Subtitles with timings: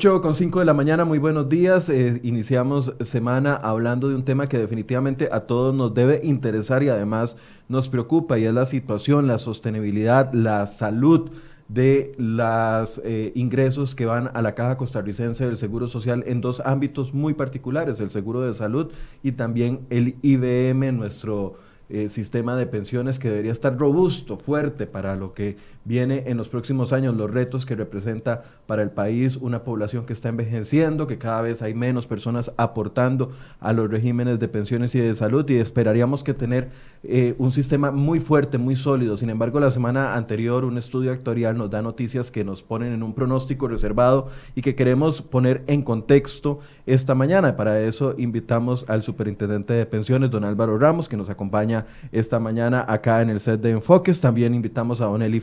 [0.00, 1.90] 8 con 5 de la mañana, muy buenos días.
[1.90, 6.88] Eh, iniciamos semana hablando de un tema que definitivamente a todos nos debe interesar y
[6.88, 7.36] además
[7.68, 11.32] nos preocupa y es la situación, la sostenibilidad, la salud
[11.68, 16.60] de los eh, ingresos que van a la Caja Costarricense del Seguro Social en dos
[16.60, 18.90] ámbitos muy particulares, el seguro de salud
[19.22, 21.56] y también el IBM, nuestro
[21.92, 26.48] eh, sistema de pensiones que debería estar robusto, fuerte para lo que viene en los
[26.48, 31.18] próximos años, los retos que representa para el país una población que está envejeciendo, que
[31.18, 35.56] cada vez hay menos personas aportando a los regímenes de pensiones y de salud y
[35.56, 36.70] esperaríamos que tener
[37.02, 39.16] eh, un sistema muy fuerte, muy sólido.
[39.16, 43.02] Sin embargo, la semana anterior un estudio actuarial nos da noticias que nos ponen en
[43.02, 47.56] un pronóstico reservado y que queremos poner en contexto esta mañana.
[47.56, 52.84] Para eso invitamos al superintendente de pensiones, don Álvaro Ramos, que nos acompaña esta mañana
[52.86, 54.20] acá en el set de Enfoques.
[54.20, 55.40] También invitamos a Don Eli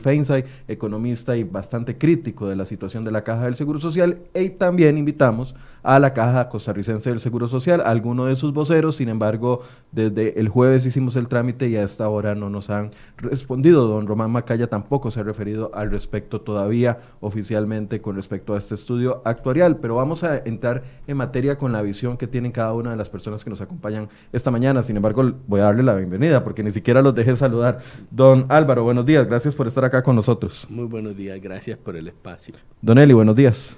[0.68, 4.18] Economista y bastante crítico de la situación de la Caja del Seguro Social.
[4.34, 8.96] Y también invitamos a la Caja Costarricense del Seguro Social, a alguno de sus voceros.
[8.96, 9.60] Sin embargo,
[9.92, 13.86] desde el jueves hicimos el trámite y a esta hora no nos han respondido.
[13.86, 18.74] Don Román Macaya tampoco se ha referido al respecto todavía oficialmente con respecto a este
[18.74, 19.76] estudio actuarial.
[19.76, 23.10] Pero vamos a entrar en materia con la visión que tienen cada una de las
[23.10, 24.82] personas que nos acompañan esta mañana.
[24.82, 27.78] Sin embargo, voy a darle la bienvenida porque ni siquiera los dejé saludar.
[28.10, 30.66] Don Álvaro, buenos días, gracias por estar acá con nosotros.
[30.68, 32.54] Muy buenos días, gracias por el espacio.
[32.82, 33.76] Don Eli, buenos días.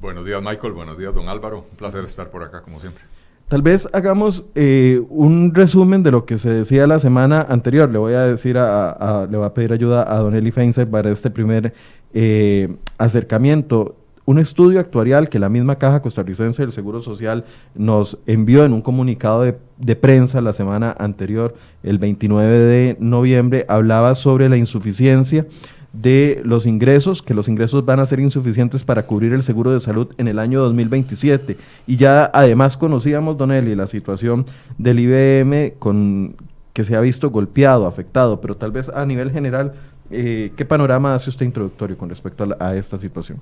[0.00, 1.66] Buenos días, Michael, buenos días, don Álvaro.
[1.70, 3.04] Un placer estar por acá, como siempre.
[3.48, 7.90] Tal vez hagamos eh, un resumen de lo que se decía la semana anterior.
[7.90, 11.10] Le voy a decir a, le voy a pedir ayuda a Don Eli Feinze para
[11.10, 11.74] este primer
[12.14, 18.64] eh, acercamiento un estudio actuarial que la misma Caja Costarricense del Seguro Social nos envió
[18.64, 24.56] en un comunicado de, prensa la semana anterior, el 29 de noviembre, hablaba sobre la
[24.56, 25.46] insuficiencia
[25.92, 29.80] de los ingresos, que los ingresos van a ser insuficientes para cubrir el seguro de
[29.80, 31.56] salud en el año 2027.
[31.86, 34.46] Y ya además conocíamos, Don Eli, la situación
[34.78, 36.36] del IBM con,
[36.72, 39.74] que se ha visto golpeado, afectado, pero tal vez a nivel general,
[40.10, 43.40] eh, ¿qué panorama hace usted introductorio con respecto a esta situación?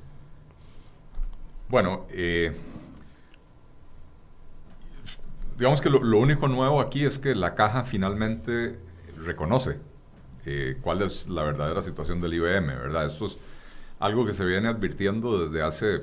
[1.68, 2.52] Bueno, eh,
[5.56, 8.78] digamos que lo, único nuevo aquí es que la caja finalmente
[9.24, 9.78] reconoce
[10.46, 13.06] eh, cuál es la verdadera situación del IBM, ¿verdad?
[13.06, 13.38] Esto es
[13.98, 16.02] algo que se viene advirtiendo desde hace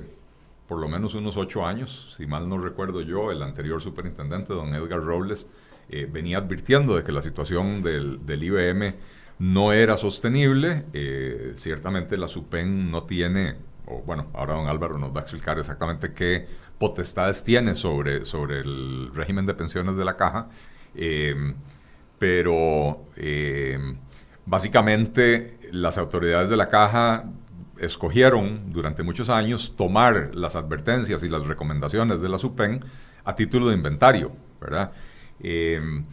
[0.66, 4.74] por lo menos unos ocho años, si mal no recuerdo yo, el anterior superintendente, don
[4.74, 5.46] Edgar Robles,
[5.88, 8.94] eh, venía advirtiendo de que la situación del, del IBM
[9.38, 10.84] no era sostenible.
[11.54, 13.56] ciertamente la SUPEN no tiene
[13.88, 16.46] o bueno, ahora don Álvaro nos va a explicar exactamente qué
[16.78, 20.48] potestades tiene sobre, sobre el régimen de pensiones de la caja,
[20.94, 21.54] em,
[22.18, 23.96] pero em,
[24.48, 27.24] básicamente las autoridades de la caja
[27.78, 32.84] escogieron durante muchos años tomar las advertencias y las recomendaciones de la SUPEN
[33.24, 34.92] a título de inventario, ¿verdad?
[35.40, 36.06] Em,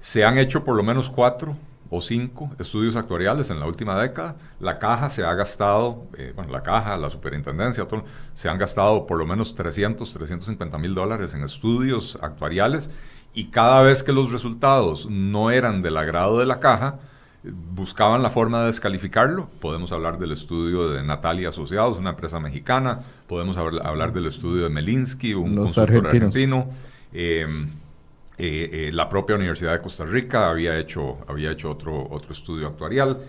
[0.00, 1.56] se han hecho por lo menos cuatro
[1.90, 4.36] o cinco estudios actuariales en la última década.
[4.60, 7.86] La caja se ha gastado, eh, bueno, la caja, la superintendencia,
[8.34, 12.90] se han gastado por lo menos 300, 350 mil dólares en estudios actuariales
[13.32, 16.98] y cada vez que los resultados no eran del agrado de la caja,
[17.44, 19.48] buscaban la forma de descalificarlo.
[19.60, 24.70] Podemos hablar del estudio de Natalia Asociados, una empresa mexicana, podemos hablar del estudio de
[24.70, 26.70] Melinsky, un consultor argentino.
[27.12, 27.46] Eh,
[28.40, 32.68] eh, eh, la propia Universidad de Costa Rica había hecho, había hecho otro, otro estudio
[32.68, 33.20] actuarial.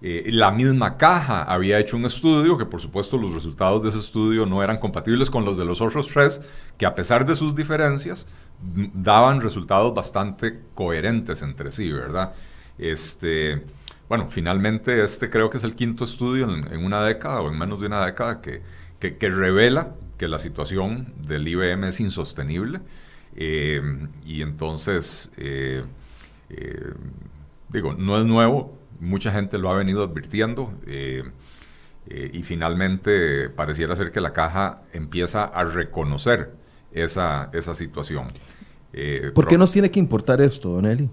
[0.00, 3.98] Eh, la misma caja había hecho un estudio que por supuesto los resultados de ese
[3.98, 6.40] estudio no eran compatibles con los de los otros tres,
[6.76, 8.28] que a pesar de sus diferencias
[8.60, 12.34] daban resultados bastante coherentes entre sí, ¿verdad?
[12.78, 13.62] Este,
[14.08, 17.80] bueno, finalmente este creo que es el quinto estudio en, una década o en menos
[17.80, 18.62] de una década que,
[19.00, 22.80] que revela que la situación del IBM es insostenible.
[23.36, 23.80] Eh,
[24.26, 25.84] y entonces, eh,
[26.50, 26.92] eh,
[27.68, 30.74] digo, no es nuevo, mucha gente lo ha venido advirtiendo
[32.10, 36.52] y finalmente pareciera ser que la caja empieza a reconocer
[36.92, 38.28] esa, esa situación.
[39.34, 41.08] ¿Por qué nos tiene que importar esto, Don Eli?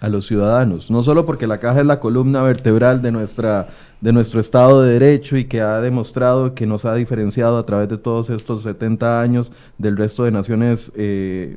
[0.00, 3.68] a los ciudadanos, no solo porque la caja es la columna vertebral de, nuestra,
[4.00, 7.88] de nuestro Estado de Derecho y que ha demostrado que nos ha diferenciado a través
[7.88, 11.56] de todos estos 70 años del resto de naciones eh,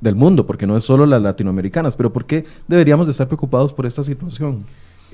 [0.00, 3.72] del mundo, porque no es solo las latinoamericanas, pero ¿por qué deberíamos de estar preocupados
[3.72, 4.64] por esta situación?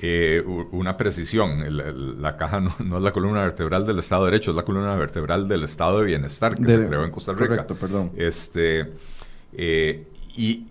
[0.05, 1.63] Eh, una precisión,
[2.21, 5.47] la caja no, es la columna vertebral del Estado de Derecho, es la columna vertebral
[5.47, 7.47] del Estado de Bienestar que se creó en Costa Rica.
[7.47, 8.11] Correcto, perdón.
[8.17, 8.91] Este,
[9.53, 10.05] eh,
[10.35, 10.65] y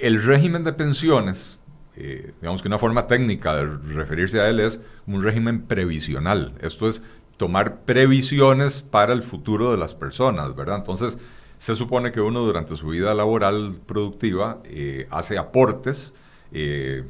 [0.00, 1.58] el régimen de pensiones,
[1.96, 6.54] eh, digamos que una forma técnica de referirse a él es un régimen previsional.
[6.62, 7.02] Esto es
[7.36, 10.76] tomar previsiones para el futuro de las personas, ¿verdad?
[10.76, 11.18] Entonces,
[11.58, 16.14] se supone que uno durante su vida laboral productiva eh, hace aportes,
[16.52, 17.04] eh,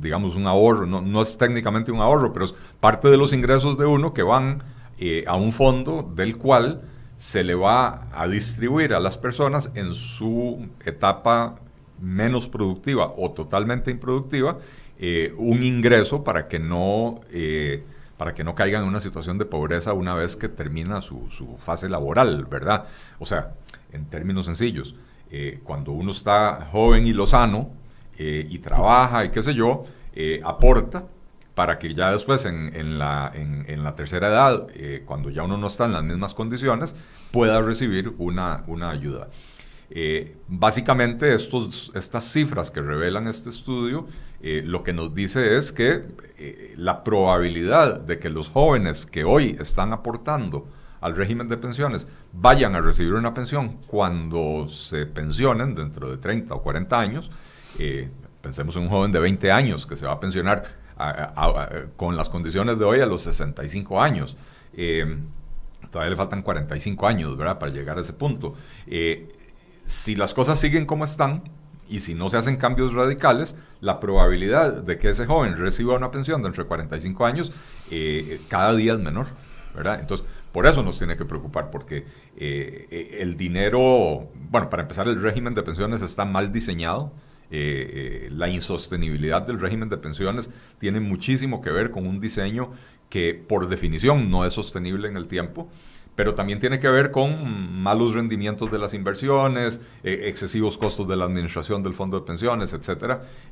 [0.00, 3.86] digamos un ahorro, no, es técnicamente un ahorro, pero es parte de los ingresos de
[3.86, 4.62] uno que van
[4.98, 6.82] eh, a un fondo del cual
[7.16, 11.56] se le va a distribuir a las personas en su etapa
[12.00, 14.58] menos productiva o totalmente improductiva
[15.36, 17.20] un ingreso para que no
[18.16, 21.28] para que no caigan en una situación de pobreza una vez que termina su,
[21.58, 22.84] fase laboral, ¿verdad?
[23.18, 23.54] O sea,
[23.92, 24.94] en términos sencillos,
[25.30, 27.70] eh, cuando uno está joven y lozano
[28.18, 29.84] eh, y trabaja y qué sé yo,
[30.14, 31.06] eh, aporta
[31.54, 34.66] para que ya después en, la, en, la, tercera edad,
[35.04, 36.96] cuando ya uno no está en las mismas condiciones,
[37.30, 39.28] pueda recibir una, una ayuda.
[40.48, 44.08] básicamente estos, estas cifras que revelan este estudio
[44.46, 46.02] eh, lo que nos dice es que
[46.36, 50.68] eh, la probabilidad de que los jóvenes que hoy están aportando
[51.00, 56.54] al régimen de pensiones vayan a recibir una pensión cuando se pensionen dentro de 30
[56.56, 57.30] o 40 años,
[57.78, 58.08] eh,
[58.40, 60.84] pensemos en un joven de 20 años que se va a pensionar
[61.96, 64.36] con las condiciones de hoy a los 65 años.
[65.90, 67.58] todavía le faltan 45 años, ¿verdad?
[67.58, 68.54] Para llegar a ese punto.
[69.86, 71.42] si las cosas siguen como están,
[71.88, 76.10] y si no se hacen cambios radicales, la probabilidad de que ese joven reciba una
[76.10, 77.52] pensión de entre 45 años
[77.90, 79.26] eh, cada día es menor,
[79.74, 80.00] ¿verdad?
[80.00, 82.06] Entonces, por eso nos tiene que preocupar, porque
[82.36, 87.12] eh, eh, el dinero, bueno, para empezar, el régimen de pensiones está mal diseñado.
[87.50, 92.72] La insostenibilidad del régimen de pensiones tiene muchísimo que ver con un diseño
[93.08, 95.68] que por definición no es sostenible en el tiempo
[96.14, 101.16] pero también tiene que ver con malos rendimientos de las inversiones, eh, excesivos costos de
[101.16, 102.74] la administración del fondo de pensiones.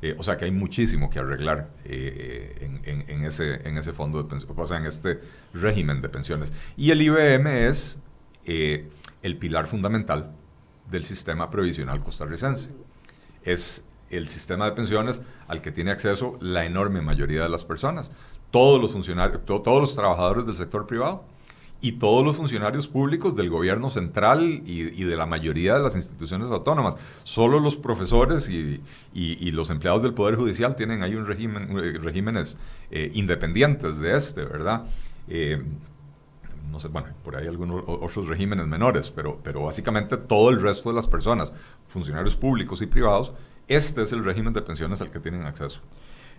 [0.01, 4.29] Eh, o sea que hay muchísimo que arreglar eh, en, ese, en ese fondo de
[4.29, 5.19] pensiones, o sea, en este
[5.53, 6.53] régimen de pensiones.
[6.77, 7.99] Y el IBM es
[8.45, 10.31] el pilar fundamental
[10.89, 12.69] del sistema previsional costarricense.
[13.43, 18.11] Es el sistema de pensiones al que tiene acceso la enorme mayoría de las personas.
[18.51, 21.23] Todos los funcionarios, todos los trabajadores del sector privado
[21.83, 26.49] y todos los funcionarios públicos del gobierno central y, de la mayoría de las instituciones
[26.49, 26.95] autónomas.
[27.25, 32.57] Solo los profesores y, los empleados del Poder Judicial tienen ahí un régimen, eh, regímenes
[32.89, 34.85] eh, independientes de este, ¿verdad?
[35.27, 35.61] Eh,
[36.71, 40.89] no sé, bueno, por ahí algunos otros regímenes menores, pero, pero básicamente todo el resto
[40.89, 41.53] de las personas,
[41.87, 43.33] funcionarios públicos y privados,
[43.67, 45.79] este es el régimen de pensiones al que tienen acceso.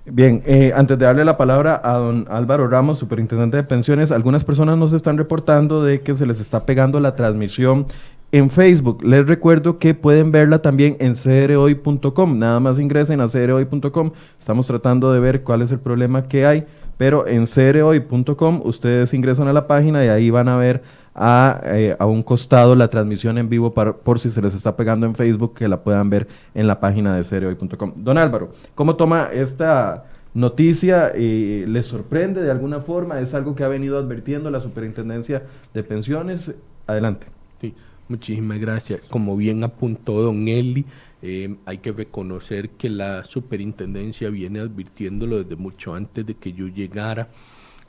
[0.07, 4.45] Bien, eh, antes de darle la palabra a don Álvaro Ramos, superintendente de pensiones, algunas
[4.45, 7.87] personas nos están reportando de que se les está pegando la transmisión
[8.31, 9.03] en Facebook.
[9.03, 12.39] Les recuerdo que pueden verla también en crhoy.com.
[12.39, 14.11] Nada más ingresen a crhoy.com.
[14.39, 16.67] Estamos tratando de ver cuál es el problema que hay,
[16.97, 20.83] pero en crhoy.com ustedes ingresan a la página y ahí van a ver
[21.15, 24.77] a, eh, a, un costado la transmisión en vivo para, por si se les está
[24.77, 27.93] pegando en Facebook, que la puedan ver en la página de seriohoy.com.
[27.97, 31.17] Don Álvaro, ¿cómo toma esta noticia?
[31.17, 33.21] y ¿Le sorprende de alguna forma?
[33.21, 36.53] ¿Es algo que ha venido advirtiendo la Superintendencia de Pensiones?
[36.87, 37.29] Adelante.
[37.61, 37.75] Sí,
[38.09, 39.01] muchísimas gracias.
[39.09, 40.85] Como bien apuntó don Eli,
[41.27, 46.69] eh, hay que reconocer que la superintendencia viene advirtiéndolo desde mucho antes de que yo
[46.69, 47.31] llegara.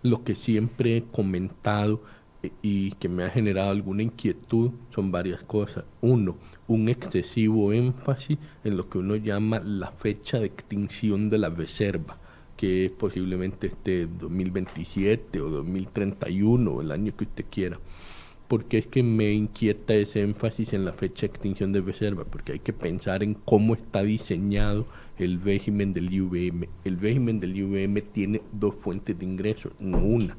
[0.03, 2.01] Lo que siempre he comentado
[2.61, 5.83] y que me ha generado alguna inquietud son varias cosas.
[5.99, 6.37] Uno,
[6.69, 12.17] un excesivo énfasis en lo que uno llama la fecha de extinción de la reserva,
[12.55, 17.79] que posiblemente esté 2027 o 2031 o el año que usted quiera.
[18.47, 22.53] Porque es que me inquieta ese énfasis en la fecha de extinción de reserva, porque
[22.53, 24.85] hay que pensar en cómo está diseñado
[25.17, 26.67] el régimen del IVM.
[26.83, 30.37] El régimen del IVM tiene dos fuentes de ingresos, no una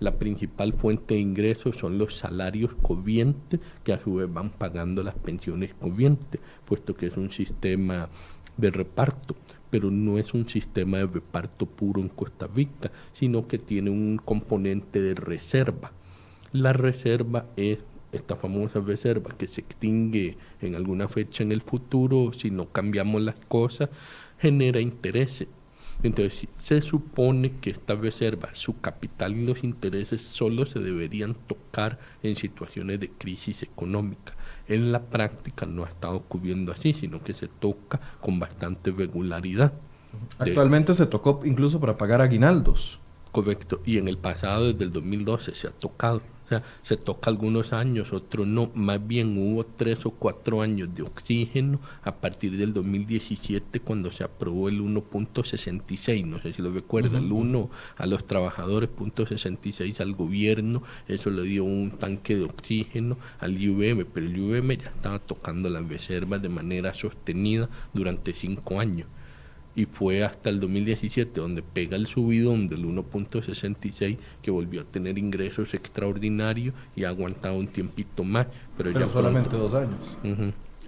[0.00, 5.02] la principal fuente de ingresos son los salarios corrientes, que a su vez van pagando
[5.02, 8.08] las pensiones corrientes, puesto que es un sistema
[8.56, 9.36] de reparto,
[9.70, 14.20] pero no es un sistema de reparto puro en Costa Rica, sino que tiene un
[14.22, 15.92] componente de reserva.
[16.54, 17.78] La reserva es
[18.12, 23.20] esta famosa reserva que se extingue en alguna fecha en el futuro si no cambiamos
[23.20, 23.90] las cosas,
[24.38, 25.48] genera intereses
[26.02, 31.98] entonces, se supone que esta reserva, su capital y los intereses solo se deberían tocar
[32.22, 34.34] en situaciones de crisis económica.
[34.68, 39.72] En la práctica no ha estado ocurriendo así, sino que se toca con bastante regularidad.
[40.38, 43.00] Actualmente se tocó incluso para pagar aguinaldos.
[43.32, 46.20] Correcto, y en el pasado, desde el 2012, se ha tocado.
[46.44, 48.70] O sea, se toca algunos años, otros no.
[48.74, 54.24] Más bien hubo tres o cuatro años de oxígeno a partir del 2017 cuando se
[54.24, 60.00] aprobó el 1.66, no sé si lo recuerda, el 1 a los trabajadores, punto 66
[60.00, 64.90] al gobierno, eso le dio un tanque de oxígeno al IUM, pero el IUM ya
[64.90, 69.06] estaba tocando las reservas de manera sostenida durante cinco años
[69.76, 75.18] y fue hasta el 2017 donde pega el subidón del 1.66 que volvió a tener
[75.18, 78.46] ingresos extraordinarios y ha aguantado un tiempito más.
[78.76, 80.18] Pero, ya solamente dos años.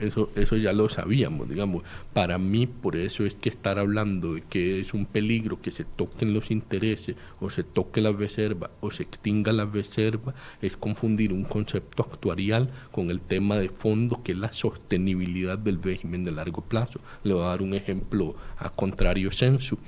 [0.00, 1.82] Eso, eso ya lo sabíamos, digamos.
[2.12, 5.84] Para mí, por eso es que estar hablando de que es un peligro que se
[5.84, 11.32] toquen los intereses o se toque la reserva o se extinga la reserva es confundir
[11.32, 16.32] un concepto actuarial con el tema de fondo que es la sostenibilidad del régimen de
[16.32, 17.00] largo plazo.
[17.24, 19.78] Le voy a dar un ejemplo a contrario censo.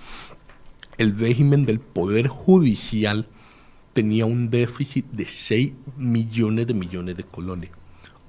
[0.96, 3.26] El régimen del Poder Judicial
[3.92, 7.70] tenía un déficit de 6 millones de millones de colones.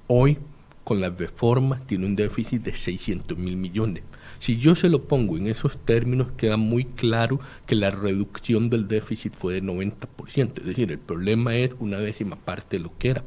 [0.06, 0.38] Hoy
[0.90, 4.02] con las reformas tiene un déficit de 600 mil millones.
[4.40, 8.88] Si yo se lo pongo en esos términos, queda muy claro que la reducción del
[8.88, 13.10] déficit fue de 90%, es decir, el problema es una décima parte de lo que
[13.10, 13.22] era.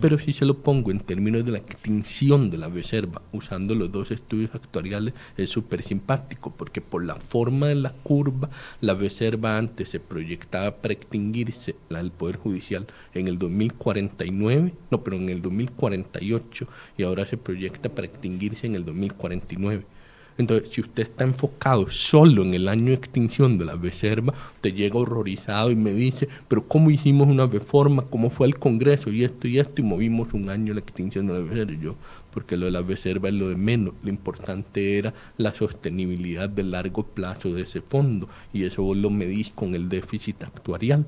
[0.00, 3.90] Pero si se lo pongo en términos de la extinción de la reserva, usando los
[3.90, 8.50] dos estudios actuariales, es súper simpático, porque por la forma de la curva,
[8.80, 15.02] la reserva antes se proyectaba para extinguirse, la del Poder Judicial, en el 2049, no,
[15.02, 16.66] pero en el 2048,
[16.96, 19.86] y ahora se proyecta para extinguirse en el 2049.
[20.36, 24.72] Entonces, si usted está enfocado solo en el año de extinción de la reserva, te
[24.72, 28.02] llega horrorizado y me dice, pero ¿cómo hicimos una reforma?
[28.10, 29.10] ¿Cómo fue el Congreso?
[29.10, 31.72] Y esto y esto, y movimos un año la extinción de la reserva.
[31.80, 31.94] Yo,
[32.32, 33.94] porque lo de la reserva es lo de menos.
[34.02, 38.28] Lo importante era la sostenibilidad de largo plazo de ese fondo.
[38.52, 41.06] Y eso vos lo medís con el déficit actuarial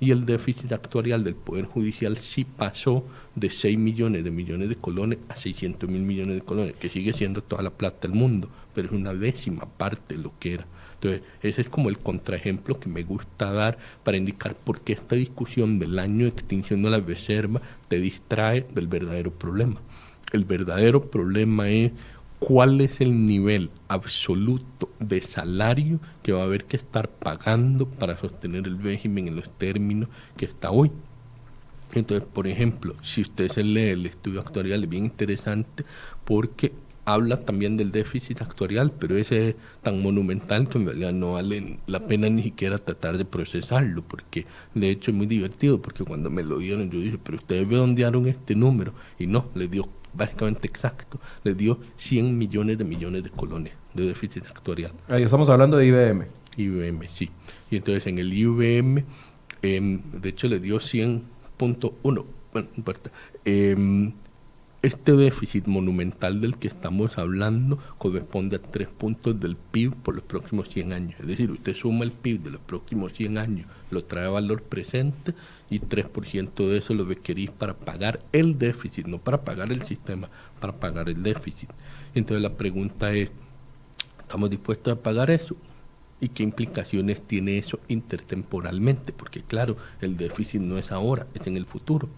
[0.00, 3.04] y el déficit actuarial del Poder Judicial sí pasó
[3.34, 7.12] de 6 millones de millones de colones a 600 mil millones de colones, que sigue
[7.12, 10.66] siendo toda la plata del mundo, pero es una décima parte de lo que era.
[10.94, 15.16] Entonces, ese es como el contraejemplo que me gusta dar para indicar por qué esta
[15.16, 19.80] discusión del año de extinción de la reserva te distrae del verdadero problema.
[20.32, 21.92] El verdadero problema es
[22.38, 28.18] cuál es el nivel absoluto de salario que va a haber que estar pagando para
[28.18, 30.90] sostener el régimen en los términos que está hoy.
[31.94, 35.84] Entonces, por ejemplo, si usted se lee el estudio actuarial, es bien interesante
[36.24, 36.72] porque
[37.04, 41.78] habla también del déficit actuarial, pero ese es tan monumental que en realidad no vale
[41.86, 46.30] la pena ni siquiera tratar de procesarlo, porque de hecho es muy divertido, porque cuando
[46.30, 50.68] me lo dieron yo dije, pero ustedes redondearon este número, y no, le dio básicamente
[50.68, 54.92] exacto, le dio 100 millones de millones de colones de déficit actuarial.
[55.08, 56.26] Ahí estamos hablando de IBM.
[56.56, 57.30] IBM, sí.
[57.70, 59.04] Y entonces en el IBM,
[59.62, 63.10] em, de hecho le dio 100.1, bueno, no importa.
[63.44, 64.12] Em,
[64.84, 70.24] este déficit monumental del que estamos hablando corresponde a tres puntos del PIB por los
[70.24, 71.20] próximos 100 años.
[71.20, 74.62] Es decir, usted suma el PIB de los próximos 100 años, lo trae a valor
[74.62, 75.32] presente
[75.70, 80.28] y 3% de eso lo requerís para pagar el déficit, no para pagar el sistema,
[80.60, 81.70] para pagar el déficit.
[82.14, 83.30] Entonces la pregunta es,
[84.20, 85.56] ¿estamos dispuestos a pagar eso?
[86.20, 89.14] ¿Y qué implicaciones tiene eso intertemporalmente?
[89.14, 92.08] Porque claro, el déficit no es ahora, es en el futuro.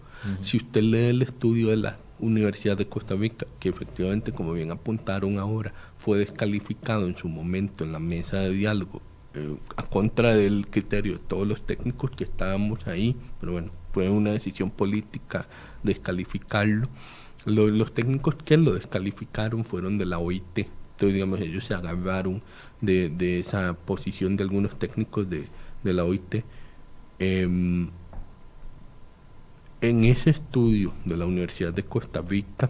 [0.41, 4.71] Si usted lee el estudio de la Universidad de Costa Rica, que efectivamente, como bien
[4.71, 9.01] apuntaron ahora, fue descalificado en su momento en la mesa de diálogo
[9.33, 14.09] eh, a contra del criterio de todos los técnicos que estábamos ahí, pero bueno, fue
[14.09, 15.47] una decisión política
[15.83, 16.87] descalificarlo.
[17.45, 22.41] los técnicos que lo descalificaron fueron de la OIT, entonces digamos ellos se agarraron
[22.81, 25.47] de, esa posición de algunos técnicos de,
[25.83, 26.43] de la OIT.
[27.19, 27.87] Eh,
[29.81, 32.69] en ese estudio de la Universidad de Costa Rica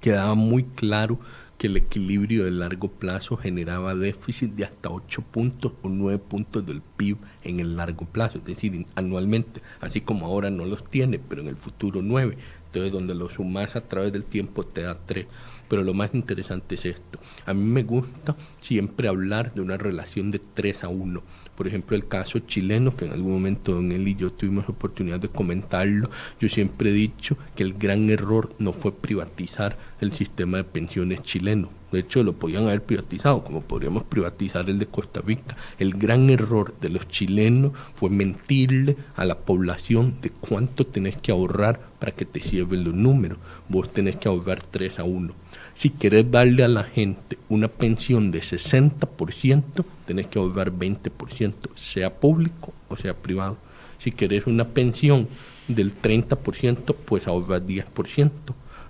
[0.00, 1.18] quedaba muy claro
[1.58, 6.64] que el equilibrio de largo plazo generaba déficit de hasta 8 puntos o 9 puntos
[6.64, 11.18] del PIB en el largo plazo, es decir, anualmente, así como ahora no los tiene,
[11.18, 12.38] pero en el futuro 9.
[12.70, 15.26] Entonces, donde lo sumas a través del tiempo te da 3.
[15.68, 17.18] Pero lo más interesante es esto.
[17.46, 21.20] A mí me gusta siempre hablar de una relación de 3 a 1.
[21.56, 25.18] Por ejemplo, el caso chileno, que en algún momento don él y yo tuvimos oportunidad
[25.18, 26.10] de comentarlo,
[26.40, 31.22] yo siempre he dicho que el gran error no fue privatizar el sistema de pensiones
[31.22, 31.70] chileno.
[31.90, 35.56] De hecho, lo podían haber privatizado, como podríamos privatizar el de Costa Rica.
[35.78, 41.32] El gran error de los chilenos fue mentirle a la población de cuánto tenés que
[41.32, 43.38] ahorrar para que te sirven los números.
[43.68, 45.34] Vos tenés que ahorrar 3 a 1
[45.80, 52.20] si querés darle a la gente una pensión de 60%, tenés que ahorrar 20%, sea
[52.20, 53.56] público o sea privado.
[53.98, 55.26] Si querés una pensión
[55.68, 58.30] del 30%, pues ahorras 10%.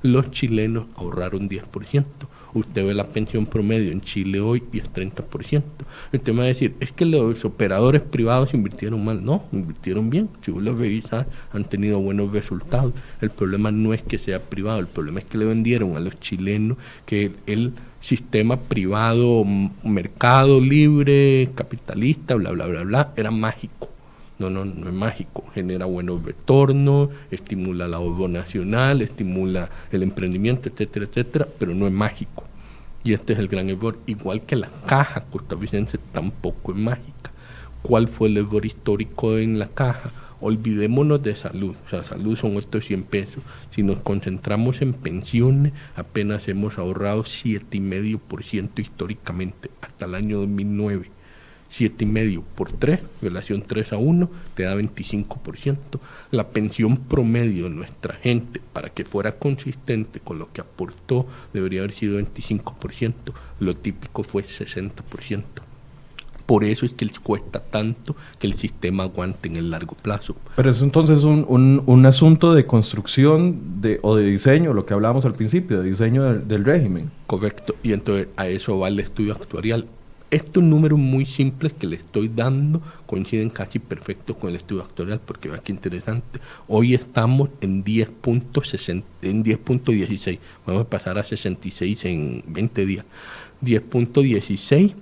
[0.03, 2.05] Los chilenos ahorraron 10%.
[2.55, 5.63] Usted ve la pensión promedio en Chile hoy y es 30%.
[6.13, 9.25] Usted me va a decir, es que los operadores privados invirtieron mal.
[9.25, 10.29] No, invirtieron bien.
[10.45, 12.93] Si vos lo revisas, han tenido buenos resultados.
[13.21, 16.19] El problema no es que sea privado, el problema es que le vendieron a los
[16.21, 16.77] chilenos
[17.07, 19.45] que el sistema privado,
[19.85, 23.91] mercado libre, capitalista, bla, bla, bla, bla, era mágico.
[24.41, 25.45] No, no, no es mágico.
[25.55, 31.93] Genera buenos retornos, estimula la ahorro nacional, estimula el emprendimiento, etcétera, etcétera, pero no es
[31.93, 32.45] mágico.
[33.05, 33.99] Y este es el gran error.
[34.07, 37.33] Igual que la caja costarricense tampoco es mágica.
[37.83, 40.11] ¿Cuál fue el error histórico en la caja?
[40.41, 41.77] Olvidémonos de salud.
[41.85, 43.43] O sea, salud son estos 100 pesos.
[43.73, 51.20] Si nos concentramos en pensiones, apenas hemos ahorrado 7,5% históricamente hasta el año 2009
[51.73, 55.77] 7,5 por 3, relación 3 a 1, te da 25%.
[56.33, 61.81] La pensión promedio de nuestra gente, para que fuera consistente con lo que aportó, debería
[61.81, 63.13] haber sido 25%.
[63.61, 65.43] Lo típico fue 60%.
[66.47, 70.35] Por eso es que les cuesta tanto que el sistema aguante en el largo plazo.
[70.57, 74.93] Pero es entonces un, un, un asunto de construcción de, o de diseño, lo que
[74.93, 77.13] hablábamos al principio, de diseño del, del régimen.
[77.29, 79.87] Correcto, y entonces a eso va el estudio actuarial
[80.31, 85.21] estos números muy simples que le estoy dando coinciden casi perfecto con el estudio actual
[85.25, 86.41] porque va qué interesante.
[86.69, 93.05] Hoy estamos en 10.16, en 10.16, vamos a pasar a 66 en 20 días.
[93.63, 94.95] 10.16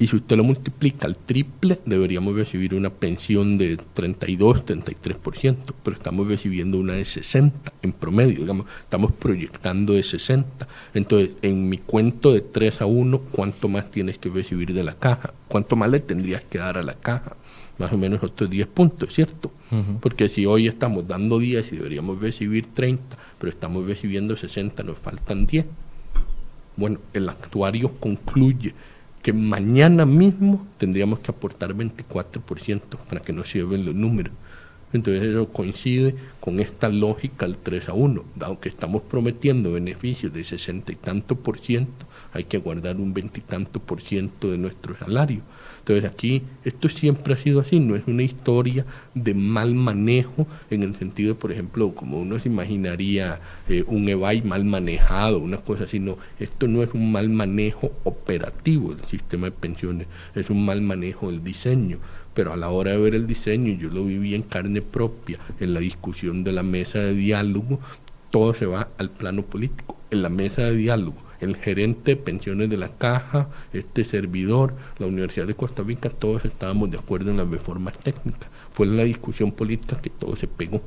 [0.00, 5.96] y si usted lo multiplica al triple, deberíamos recibir una pensión de 32, 33%, pero
[5.96, 10.68] estamos recibiendo una de 60 en promedio, digamos, estamos proyectando de 60.
[10.94, 14.94] Entonces, en mi cuento de 3 a 1, ¿cuánto más tienes que recibir de la
[14.94, 15.34] caja?
[15.48, 17.36] ¿Cuánto más le tendrías que dar a la caja?
[17.78, 19.50] Más o menos otros 10 puntos, ¿cierto?
[20.00, 24.98] Porque si hoy estamos dando 10 y deberíamos recibir 30, pero estamos recibiendo 60, nos
[24.98, 25.66] faltan 10.
[26.76, 28.74] Bueno, el actuario concluye
[29.22, 34.32] que mañana mismo tendríamos que aportar 24% para que nos sirven los números.
[34.92, 38.24] Entonces eso coincide con esta lógica al 3 a 1.
[38.36, 43.12] Dado que estamos prometiendo beneficios de 60 y tanto por ciento, hay que guardar un
[43.12, 45.42] 20 y tanto por ciento de nuestro salario.
[45.88, 50.82] Entonces aquí esto siempre ha sido así, no es una historia de mal manejo en
[50.82, 55.56] el sentido de, por ejemplo, como uno se imaginaría eh, un EBAI mal manejado, una
[55.56, 60.50] cosa así, no, esto no es un mal manejo operativo del sistema de pensiones, es
[60.50, 61.98] un mal manejo del diseño
[62.34, 65.72] pero a la hora de ver el diseño, yo lo viví en carne propia, en
[65.74, 67.80] la discusión de la mesa de diálogo,
[68.30, 69.96] todo se va al plano político.
[70.12, 75.06] En la mesa de diálogo el gerente de pensiones de la caja, este servidor, la
[75.06, 78.48] Universidad de Costa Rica, todos estábamos de acuerdo en las reformas técnicas.
[78.70, 80.80] Fue en la discusión política que todo se pegó.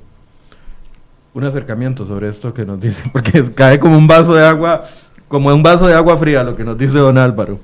[1.34, 4.84] Un acercamiento sobre esto que nos dice, porque cae como un vaso de agua,
[5.28, 7.60] como un vaso de agua fría lo que nos dice don Álvaro.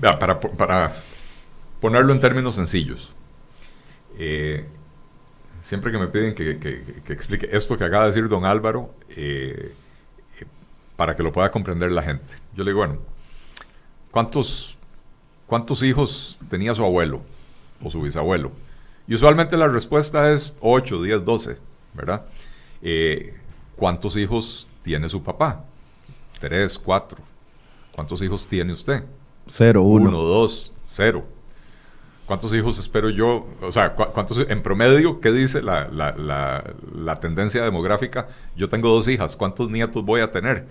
[0.00, 0.94] Para, para
[1.80, 3.12] ponerlo en términos sencillos,
[4.18, 4.66] eh,
[5.66, 6.50] siempre que me piden que,
[7.08, 9.74] explique esto que acaba de decir don Álvaro, eh,
[10.38, 10.44] eh,
[10.94, 12.36] para que lo pueda comprender la gente.
[12.54, 12.98] Yo le digo, bueno,
[14.12, 14.78] ¿cuántos,
[15.48, 17.20] ¿cuántos hijos tenía su abuelo
[17.82, 18.52] o su bisabuelo?
[19.08, 21.56] Y usualmente la respuesta es 8, 10, 12,
[21.94, 22.22] ¿verdad?
[22.80, 23.34] Eh,
[23.74, 25.64] ¿Cuántos hijos tiene su papá?
[26.38, 27.18] 3, 4.
[27.90, 29.02] ¿Cuántos hijos tiene usted?
[29.48, 30.10] 0, 1.
[30.10, 31.24] 1, 2, 0.
[32.26, 33.46] ¿Cuántos hijos espero yo?
[33.60, 35.20] O sea, ¿cuántos en promedio?
[35.20, 38.26] ¿Qué dice la, la, la, tendencia demográfica?
[38.56, 39.36] Yo tengo dos hijas.
[39.36, 40.66] ¿Cuántos nietos voy a tener?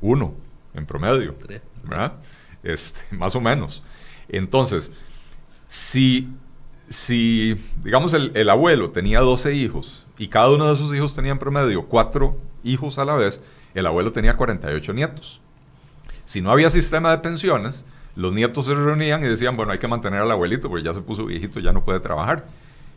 [0.00, 0.34] Uno,
[0.72, 1.34] en promedio.
[1.82, 2.14] ¿Verdad?
[2.62, 3.82] Este, más o menos.
[4.28, 4.92] Entonces,
[5.66, 6.28] si,
[6.88, 11.32] si digamos, el, el, abuelo tenía 12 hijos y cada uno de esos hijos tenía
[11.32, 13.42] en promedio cuatro hijos a la vez,
[13.74, 15.40] el abuelo tenía 48 nietos.
[16.24, 17.84] Si no había sistema de pensiones,
[18.16, 21.00] los nietos se reunían y decían, bueno, hay que mantener al abuelito porque ya se
[21.00, 22.44] puso viejito, ya no puede trabajar.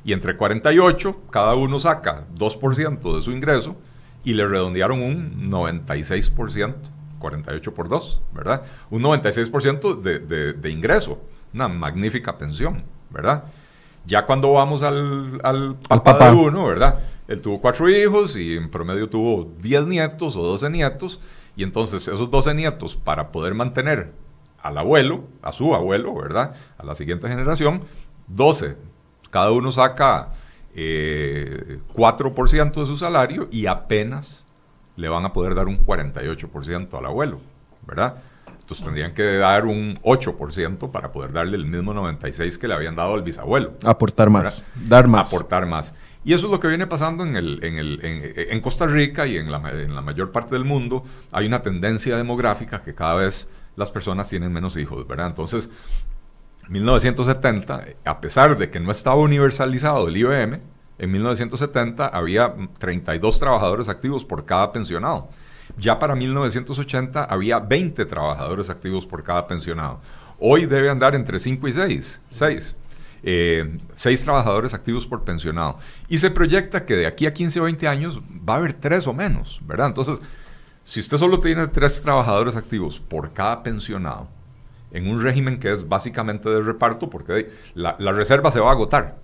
[0.03, 3.75] Y entre 48, cada uno saca 2% de su ingreso
[4.23, 6.75] y le redondearon un 96%,
[7.19, 8.61] 48 por 2, ¿verdad?
[8.89, 11.19] Un 96% de, de, de, ingreso,
[11.53, 13.45] una magnífica pensión, ¿verdad?
[14.05, 16.99] Ya cuando vamos al, al papá, de uno, ¿verdad?
[17.27, 21.19] Él tuvo cuatro hijos y en promedio tuvo 10 nietos o 12 nietos,
[21.55, 24.13] y entonces esos 12 nietos, para poder mantener
[24.67, 26.55] al abuelo, a su abuelo, ¿verdad?
[26.77, 27.83] A la siguiente generación,
[28.27, 28.75] 12.
[29.29, 30.29] Cada uno saca
[30.75, 34.45] eh, 4% de su salario y apenas
[34.95, 37.39] le van a poder dar un 48% al abuelo,
[37.85, 38.17] ¿verdad?
[38.47, 42.95] Entonces tendrían que dar un 8% para poder darle el mismo 96% que le habían
[42.95, 43.73] dado al bisabuelo.
[43.83, 45.27] Aportar más, dar más.
[45.27, 45.95] Aportar más.
[46.25, 49.37] Y eso es lo que viene pasando en, el, en, el, en, Costa Rica y
[49.37, 51.05] en la, en la, mayor parte del mundo.
[51.31, 55.27] Hay una tendencia demográfica que cada vez las personas tienen menos hijos, ¿verdad?
[55.27, 55.69] Entonces,
[56.67, 60.59] 1970, a pesar de que no estaba universalizado el IBM,
[60.99, 65.29] en 1970 había 32 trabajadores activos por cada pensionado.
[65.77, 70.01] Ya para 1980 había 20 trabajadores activos por cada pensionado.
[70.39, 72.21] Hoy debe andar entre 5 y 6.
[72.29, 72.75] 6.
[73.95, 75.77] 6 trabajadores activos por pensionado.
[76.07, 79.05] Y se proyecta que de aquí a 15 o 20 años va a haber 3
[79.07, 79.87] o menos, ¿verdad?
[79.87, 80.19] Entonces,
[80.87, 84.29] si usted solo tiene 3 trabajadores activos por cada pensionado,
[84.91, 88.71] en un régimen que es básicamente de reparto, porque la, la reserva se va a
[88.71, 89.17] agotar.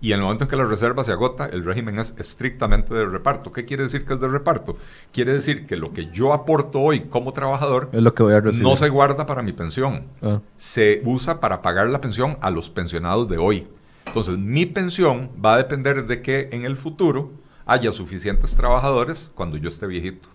[0.00, 3.04] Y en el momento en que la reserva se agota, el régimen es estrictamente de
[3.04, 3.52] reparto.
[3.52, 4.78] ¿Qué quiere decir que es de reparto?
[5.12, 8.40] Quiere decir que lo que yo aporto hoy como trabajador es lo que voy a
[8.40, 10.06] no se guarda para mi pensión.
[10.22, 10.40] Ah.
[10.56, 13.68] Se usa para pagar la pensión a los pensionados de hoy.
[14.06, 17.30] Entonces, mi pensión va a depender de que en el futuro
[17.66, 20.30] haya suficientes trabajadores cuando yo esté viejito.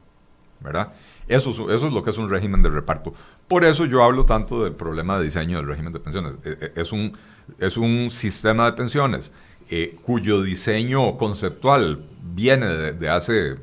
[0.65, 0.91] ¿Verdad?
[1.27, 3.13] Eso, eso es lo que es un régimen de reparto.
[3.47, 6.37] Por eso yo hablo tanto del problema de diseño del régimen de pensiones.
[6.43, 7.17] E, e, es un,
[7.59, 9.31] es un sistema de pensiones
[9.69, 13.55] eh, cuyo diseño conceptual viene de, hace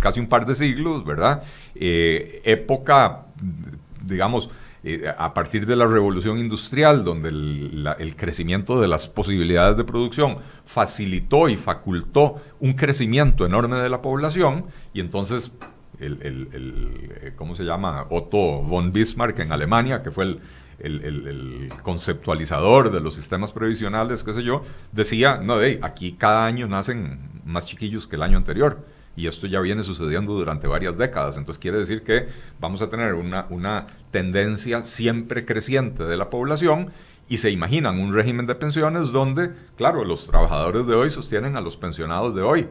[0.00, 1.42] casi un par de siglos, ¿verdad?
[1.74, 3.26] Eh, época,
[4.00, 4.48] digamos,
[4.84, 10.38] eh, a partir de la revolución industrial, donde el, crecimiento de las posibilidades de producción
[10.64, 15.52] facilitó y facultó un crecimiento enorme de la población, y entonces
[15.98, 18.06] el, ¿cómo se llama?
[18.10, 20.40] Otto von Bismarck en Alemania, que fue el,
[20.82, 26.66] el, conceptualizador de los sistemas previsionales, qué sé yo, decía, no, de aquí cada año
[26.66, 28.84] nacen más chiquillos que el año anterior.
[29.16, 31.36] Y esto ya viene sucediendo durante varias décadas.
[31.36, 32.28] Entonces quiere decir que
[32.60, 36.90] vamos a tener una, una tendencia siempre creciente de la población
[37.28, 41.60] y se imaginan un régimen de pensiones donde, claro, los trabajadores de hoy sostienen a
[41.60, 42.68] los pensionados de hoy.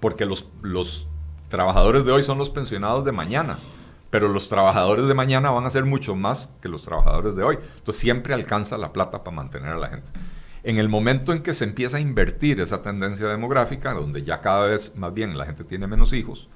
[0.00, 1.06] Porque los, los
[1.52, 3.58] trabajadores de hoy son los pensionados de mañana
[4.12, 7.56] pero los trabajadores de mañana van a ser mucho más que los trabajadores de hoy.
[7.78, 10.12] Entonces siempre alcanza la plata para mantener a la gente.
[10.64, 14.66] En el momento en que se empieza a invertir esa tendencia demográfica, donde ya cada
[14.66, 16.50] vez más bien la gente tiene menos hijos,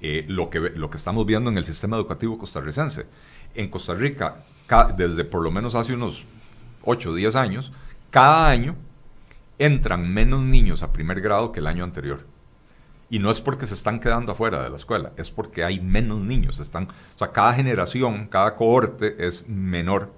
[0.00, 3.06] eh, lo, que, lo que estamos viendo en el sistema educativo costarricense.
[3.56, 4.36] En Costa Rica,
[4.96, 6.24] desde por lo menos hace unos
[6.84, 7.72] 8 o 10 años,
[8.12, 8.76] cada año
[9.58, 12.24] entran menos niños a primer grado que el año anterior.
[13.10, 16.20] Y no es porque se están quedando afuera de la escuela, es porque hay menos
[16.20, 16.60] niños.
[16.60, 20.12] Están, o sea, cada generación, cada cohorte es menor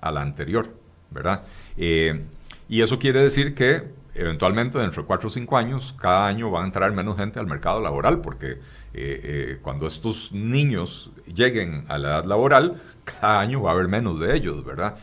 [0.00, 0.74] a la anterior,
[1.10, 1.42] ¿verdad?
[1.76, 2.24] Eh,
[2.68, 6.62] y eso quiere decir que eventualmente dentro de cuatro o cinco años, cada año va
[6.62, 8.58] a entrar menos gente al mercado laboral, porque eh,
[8.94, 14.18] eh, cuando estos niños lleguen a la edad laboral, cada año va a haber menos
[14.18, 14.96] de ellos, ¿verdad?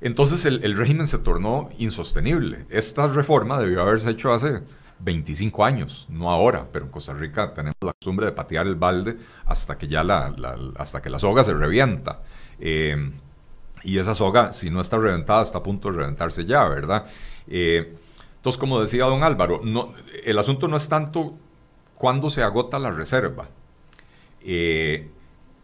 [0.00, 2.66] entonces el, régimen se tornó insostenible.
[2.68, 4.60] Esta reforma debió haberse hecho hace
[5.00, 9.16] 25 años, no ahora, pero en Costa Rica tenemos la costumbre de patear el balde
[9.46, 10.34] hasta que ya la,
[10.76, 12.22] hasta que la soga se revienta.
[12.58, 13.12] Eh,
[13.84, 17.06] y esa soga, si no está reventada, está a punto de reventarse ya, ¿verdad?
[17.46, 17.96] Eh,
[18.36, 19.60] entonces, como decía don Álvaro,
[20.24, 21.36] el asunto no es tanto
[21.94, 23.48] cuándo se agota la reserva.
[24.40, 25.10] Eh,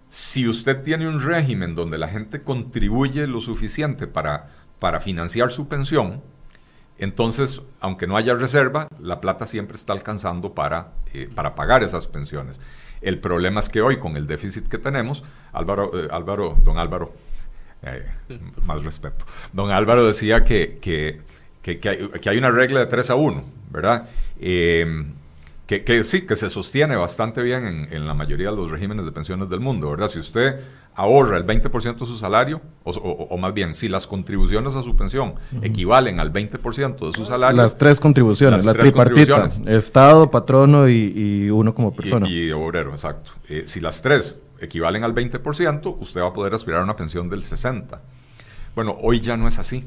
[0.08, 5.66] si usted tiene un régimen donde la gente contribuye lo suficiente para, para financiar su
[5.66, 6.22] pensión,
[6.98, 12.06] entonces, aunque no haya reserva, la plata siempre está alcanzando para, eh, para pagar esas
[12.06, 12.60] pensiones.
[13.00, 17.12] El problema es que hoy, con el déficit que tenemos, Álvaro, eh, Álvaro don Álvaro,
[17.82, 18.06] eh,
[18.64, 21.20] más respeto, don Álvaro decía que, que,
[21.62, 24.08] que, hay, una regla de 3 a 1, ¿verdad?
[25.66, 29.12] Que, sí, que se sostiene bastante bien en, en, la mayoría de los regímenes de
[29.12, 30.08] pensiones del mundo, ¿verdad?
[30.08, 30.60] Si usted
[30.94, 35.34] ahorra el 20% de su salario, o, más bien, si las contribuciones a su pensión
[35.62, 37.60] equivalen al 20% de su salario.
[37.60, 42.28] Las tres contribuciones, la tripartita, Estado, patrono y, uno como persona.
[42.28, 43.32] Y, obrero, exacto.
[43.48, 47.28] Eh, si las tres equivalen al 20%, usted va a poder aspirar a una pensión
[47.28, 47.98] del 60%.
[48.74, 49.84] Bueno, hoy ya no es así.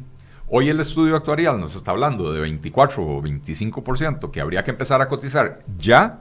[0.50, 5.02] Hoy el estudio actuarial nos está hablando de 24 o 25% que habría que empezar
[5.02, 6.20] a cotizar ya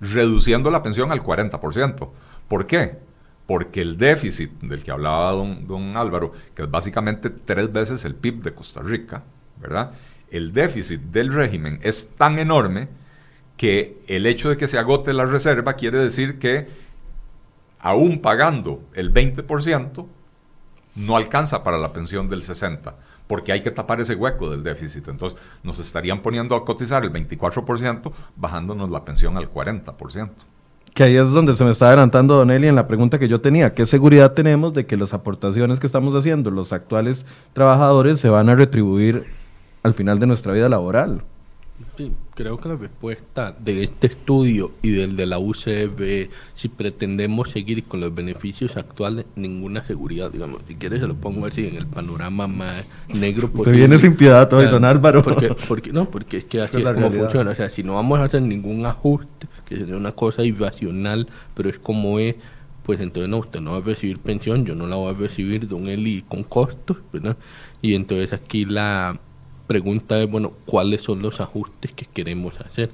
[0.00, 2.10] reduciendo la pensión al 40%.
[2.48, 2.98] ¿Por qué?
[3.46, 8.14] porque el déficit del que hablaba don, don Álvaro, que es básicamente tres veces el
[8.14, 9.22] PIB de Costa Rica,
[9.60, 9.92] ¿verdad?
[10.30, 12.88] El déficit del régimen es tan enorme
[13.56, 16.66] que el hecho de que se agote la reserva quiere decir que
[17.78, 20.06] aún pagando el 20%,
[20.96, 22.94] no alcanza para la pensión del 60%,
[23.26, 25.08] porque hay que tapar ese hueco del déficit.
[25.08, 30.30] Entonces nos estarían poniendo a cotizar el 24%, bajándonos la pensión al 40%.
[30.94, 33.40] Que ahí es donde se me está adelantando Don Eli en la pregunta que yo
[33.40, 33.74] tenía.
[33.74, 38.48] ¿Qué seguridad tenemos de que las aportaciones que estamos haciendo los actuales trabajadores se van
[38.48, 39.26] a retribuir
[39.82, 41.22] al final de nuestra vida laboral?
[41.96, 47.50] Sí, creo que la respuesta de este estudio y del de la UCB, si pretendemos
[47.50, 50.62] seguir con los beneficios actuales, ninguna seguridad, digamos.
[50.68, 53.72] Si quieres, se lo pongo así en el panorama más negro posible.
[53.72, 55.22] Usted viene sin piedad hoy, don Álvaro.
[55.22, 57.50] Porque, no, porque es que así es, como funciona.
[57.50, 61.68] O sea, si no vamos a hacer ningún ajuste, que sería una cosa irracional, pero
[61.68, 62.36] es como es,
[62.84, 65.66] pues entonces no, usted no va a recibir pensión, yo no la voy a recibir,
[65.66, 67.36] don Eli, con costos, ¿verdad?
[67.82, 69.20] Y entonces aquí la
[69.66, 72.90] pregunta es, bueno, ¿cuáles son los ajustes que queremos hacer?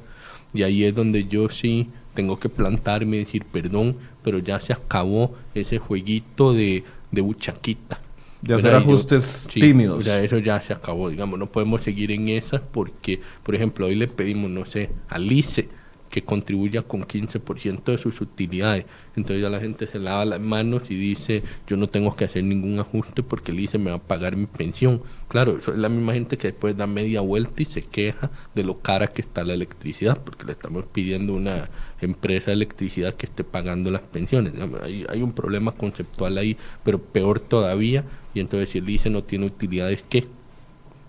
[0.55, 4.73] Y ahí es donde yo sí tengo que plantarme y decir, perdón, pero ya se
[4.73, 8.01] acabó ese jueguito de, de buchaquita.
[8.43, 10.05] De hacer ajustes tímidos.
[10.05, 13.95] Ya eso ya se acabó, digamos, no podemos seguir en esas porque, por ejemplo, hoy
[13.95, 15.69] le pedimos, no sé, a Lice
[16.13, 18.85] que contribuya con 15% de sus utilidades.
[19.17, 22.45] Entonces ya la gente se lava las manos y dice, yo no tengo que hacer
[22.45, 25.03] ningún ajuste porque el ICE me va a pagar mi pensión.
[25.29, 28.63] Claro, eso es la misma gente que después da media vuelta y se queja de
[28.63, 31.71] lo cara que está la electricidad, porque le estamos pidiendo una
[32.03, 34.53] empresa de electricidad que esté pagando las pensiones.
[34.83, 39.25] Hay, hay un problema conceptual ahí, pero peor todavía, y entonces si el ICE no
[39.25, 40.27] tiene utilidades, ¿qué?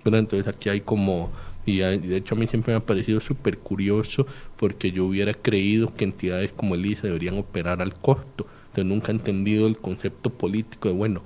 [0.02, 1.30] Pero entonces aquí hay como
[1.66, 4.26] y de hecho a mí siempre me ha parecido súper curioso
[4.58, 8.48] porque yo hubiera creído que entidades como el ICE deberían operar al costo.
[8.68, 11.22] Entonces nunca he entendido el concepto político de, bueno,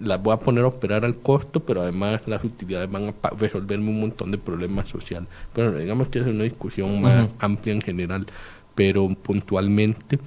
[0.00, 3.90] las voy a poner a operar al costo, pero además las utilidades van a resolverme
[3.90, 5.28] un montón de problemas sociales.
[5.52, 8.26] Pero digamos que es una discusión más amplia en general,
[8.74, 10.18] pero puntualmente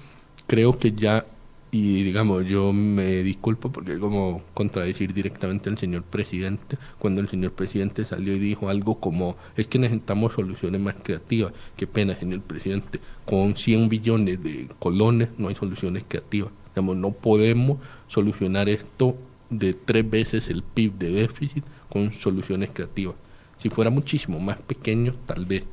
[0.47, 1.25] creo que ya
[1.71, 7.29] y digamos, yo me disculpo porque es como contradecir directamente al señor presidente cuando el
[7.29, 11.53] señor presidente salió y dijo algo como, es que necesitamos soluciones más creativas.
[11.77, 16.51] Qué pena, señor presidente, con 100 billones de colones no hay soluciones creativas.
[16.73, 17.77] Digamos, no podemos
[18.07, 19.15] solucionar esto
[19.51, 23.15] de tres veces el PIB de déficit con soluciones creativas.
[23.61, 25.65] Si fuera muchísimo más pequeño, tal vez.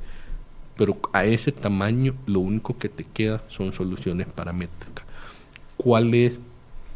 [0.77, 4.96] Pero a ese tamaño lo único que te queda son soluciones paramétricas
[5.77, 6.39] cuál es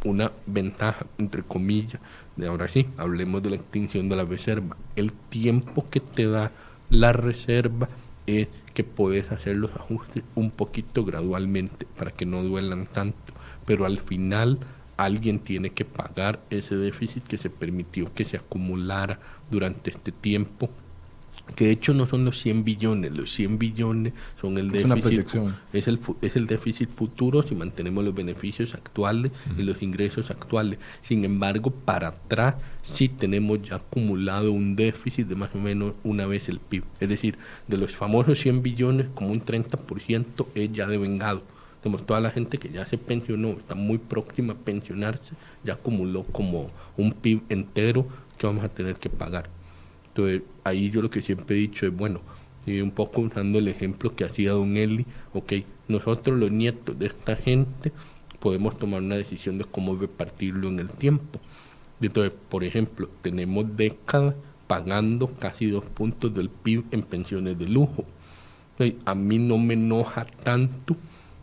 [0.04, 2.00] una ventaja, entre comillas,
[2.36, 4.76] de ahora sí, hablemos de la extinción de la reserva.
[4.96, 6.52] El tiempo que te da
[6.88, 7.88] la reserva
[8.26, 13.34] es que puedes hacer los ajustes un poquito gradualmente para que no duelan tanto,
[13.66, 14.58] pero al final
[14.96, 19.18] alguien tiene que pagar ese déficit que se permitió que se acumulara
[19.50, 20.70] durante este tiempo
[21.54, 25.26] que de hecho no son los 100 billones, los 100 billones son el déficit,
[25.72, 30.78] es el, es el déficit futuro si mantenemos los beneficios actuales y los ingresos actuales.
[31.02, 36.26] Sin embargo, para atrás sí tenemos ya acumulado un déficit de más o menos una
[36.26, 36.84] vez el PIB.
[37.00, 41.42] Es decir, de los famosos 100 billones, como un 30% es ya devengado.
[41.82, 45.32] Tenemos toda la gente que ya se pensionó, está muy próxima a pensionarse,
[45.64, 49.48] ya acumuló como un PIB entero que vamos a tener que pagar.
[50.08, 52.20] Entonces, ahí yo lo que siempre he dicho es, bueno,
[52.66, 55.52] y un poco usando el ejemplo que hacía Don Eli, ok,
[55.88, 57.92] nosotros los nietos de esta gente
[58.38, 61.40] podemos tomar una decisión de cómo repartirlo en el tiempo.
[62.00, 64.34] Entonces, por ejemplo, tenemos décadas
[64.66, 68.04] pagando casi dos puntos del PIB en pensiones de lujo.
[69.04, 70.96] a mí no me enoja tanto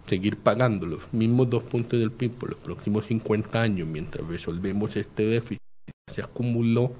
[0.08, 4.96] seguir pagando los mismos dos puntos del PIB por los próximos 50 años mientras resolvemos
[4.96, 6.94] este déficit que se acumuló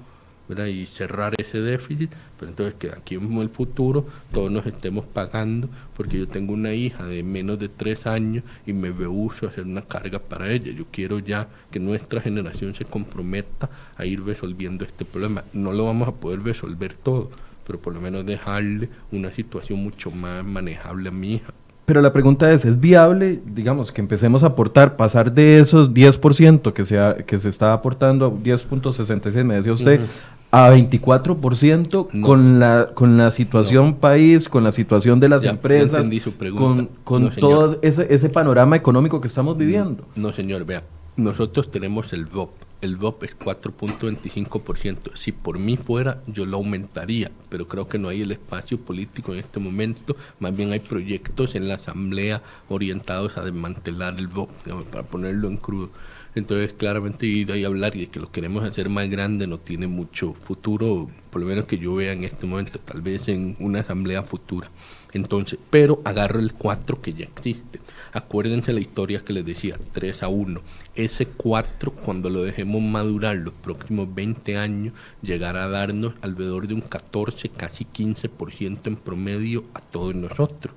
[0.68, 5.68] y cerrar ese déficit, pero entonces que aquí en el futuro todos nos estemos pagando,
[5.94, 9.64] porque yo tengo una hija de menos de tres años y me rehuso a hacer
[9.64, 10.72] una carga para ella.
[10.72, 15.44] Yo quiero ya que nuestra generación se comprometa a ir resolviendo este problema.
[15.52, 17.30] No lo vamos a poder resolver todo,
[17.66, 21.52] pero por lo menos dejarle una situación mucho más manejable a mi hija.
[21.88, 26.74] Pero la pregunta es, ¿es viable, digamos, que empecemos a aportar, pasar de esos 10%
[26.74, 30.02] que se, que se está aportando, 10.66 me decía usted,
[30.50, 36.08] a 24% con la con la situación país, con la situación de las empresas,
[36.56, 40.04] con, con todo ese, ese panorama económico que estamos viviendo.
[40.16, 40.84] No, señor, vea,
[41.16, 42.50] nosotros tenemos el VOP.
[42.80, 45.16] El VOP es 4.25%.
[45.16, 49.32] Si por mí fuera, yo lo aumentaría, pero creo que no hay el espacio político
[49.32, 50.14] en este momento.
[50.38, 54.50] Más bien hay proyectos en la Asamblea orientados a desmantelar el VOP,
[54.92, 55.90] para ponerlo en crudo.
[56.34, 59.86] Entonces, claramente ir ahí a hablar y que lo queremos hacer más grande no tiene
[59.86, 63.80] mucho futuro, por lo menos que yo vea en este momento, tal vez en una
[63.80, 64.70] asamblea futura.
[65.12, 67.80] Entonces, pero agarro el 4 que ya existe.
[68.12, 70.60] Acuérdense la historia que les decía, 3 a 1.
[70.94, 76.74] Ese 4, cuando lo dejemos madurar los próximos 20 años, llegará a darnos alrededor de
[76.74, 80.74] un 14, casi 15% en promedio a todos nosotros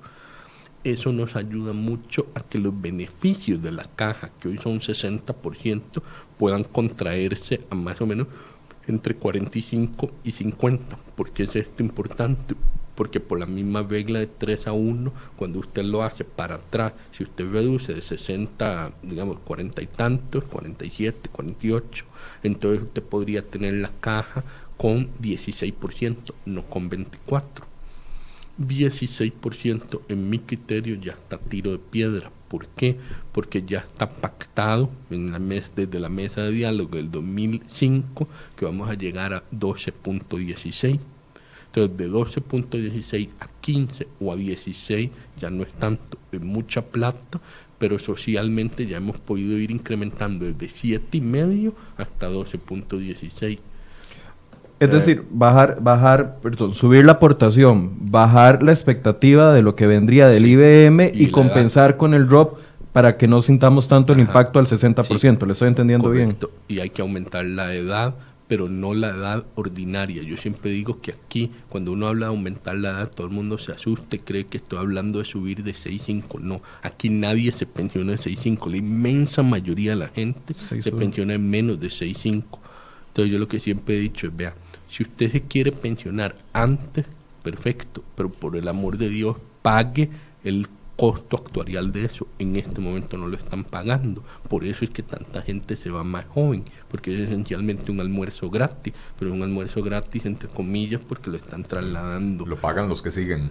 [0.84, 6.02] eso nos ayuda mucho a que los beneficios de la caja, que hoy son 60%,
[6.38, 8.26] puedan contraerse a más o menos
[8.86, 10.98] entre 45 y 50.
[11.16, 12.56] ¿Por qué es esto importante?
[12.94, 16.92] Porque por la misma regla de 3 a 1, cuando usted lo hace para atrás,
[17.12, 22.04] si usted reduce de 60, digamos, 40 y tantos, 47, 48,
[22.42, 24.44] entonces usted podría tener la caja
[24.76, 27.71] con 16%, no con 24%.
[28.58, 32.30] 16% en mi criterio ya está tiro de piedra.
[32.48, 32.96] ¿Por qué?
[33.32, 39.32] Porque ya está pactado desde la mesa de diálogo del 2005 que vamos a llegar
[39.32, 41.00] a 12.16.
[41.66, 45.10] Entonces, de 12.16 a 15 o a 16
[45.40, 47.40] ya no es tanto, es mucha plata,
[47.78, 53.58] pero socialmente ya hemos podido ir incrementando desde 7,5 hasta 12.16.
[54.82, 59.86] Es Eh, decir, bajar, bajar, perdón, subir la aportación, bajar la expectativa de lo que
[59.86, 60.50] vendría del Sí.
[60.52, 62.58] IBM y, compensar con el drop
[62.92, 65.46] para que no sintamos tanto el impacto al 60%.
[65.46, 66.50] ¿Le estoy entendiendo Correcto.
[66.68, 68.14] Y hay que aumentar la edad,
[68.48, 70.22] pero no la edad ordinaria.
[70.24, 73.56] Yo siempre digo que aquí, cuando uno habla de aumentar la edad, todo el mundo
[73.58, 76.40] se asusta y cree que estoy hablando de subir de 6.5.
[76.40, 78.68] No, aquí nadie se pensiona de 6.5.
[78.68, 80.98] La inmensa mayoría de la gente se 6.1.
[80.98, 82.42] pensiona en menos de 6.5.
[83.08, 84.54] Entonces yo lo que siempre he dicho es, vea,
[84.92, 87.06] si usted se quiere pensionar antes,
[87.42, 90.10] perfecto, pero por el amor de Dios, pague
[90.44, 92.26] el costo actuarial de eso.
[92.38, 94.22] En este momento no lo están pagando.
[94.50, 98.50] Por eso es que tanta gente se va más joven, porque es esencialmente un almuerzo
[98.50, 102.44] gratis, pero un almuerzo gratis entre comillas porque lo están trasladando.
[102.44, 103.50] Lo pagan los que siguen.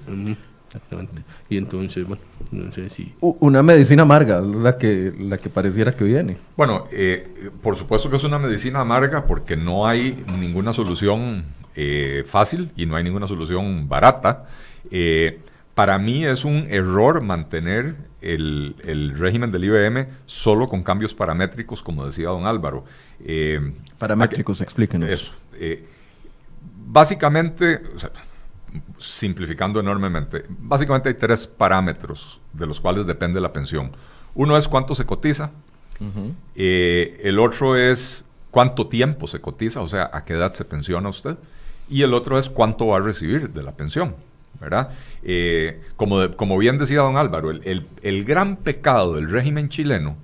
[0.73, 1.21] Exactamente.
[1.49, 3.13] Y entonces, bueno, no sé si...
[3.19, 6.37] Una medicina amarga, la que, la que pareciera que viene.
[6.55, 11.43] Bueno, eh, por supuesto que es una medicina amarga porque no hay ninguna solución
[11.75, 14.45] eh, fácil y no hay ninguna solución barata.
[14.89, 15.39] Eh,
[15.75, 21.83] para mí es un error mantener el, el régimen del IBM solo con cambios paramétricos,
[21.83, 22.85] como decía don Álvaro.
[23.25, 25.09] Eh, Paramétricos, explíquenos.
[25.09, 25.33] Eso.
[25.59, 25.85] eh,
[26.87, 28.11] básicamente, o sea,
[29.03, 33.91] simplificando enormemente, básicamente hay tres parámetros de los cuales depende la pensión.
[34.35, 35.51] Uno es cuánto se cotiza,
[36.55, 41.09] eh, el otro es cuánto tiempo se cotiza, o sea, a qué edad se pensiona
[41.09, 41.37] usted.
[41.89, 44.15] Y el otro es cuánto va a recibir de la pensión,
[44.59, 44.89] ¿verdad?
[45.23, 49.67] Eh, como, de- como bien decía don Álvaro, el, el- el gran pecado del régimen
[49.69, 50.15] chileno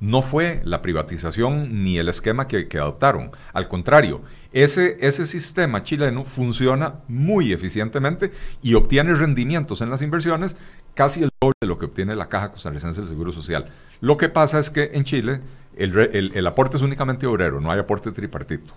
[0.00, 3.32] no fue la privatización ni el esquema que, que adoptaron.
[3.52, 4.20] Al contrario,
[4.52, 8.30] ese, ese sistema chileno funciona muy eficientemente
[8.62, 10.56] y obtiene rendimientos en las inversiones
[10.94, 13.66] casi el doble de lo que obtiene la Caja Costarricense del Seguro Social.
[14.00, 15.40] Lo que pasa es que en Chile
[15.76, 18.74] el, el- el aporte es únicamente obrero, no hay aporte tripartito.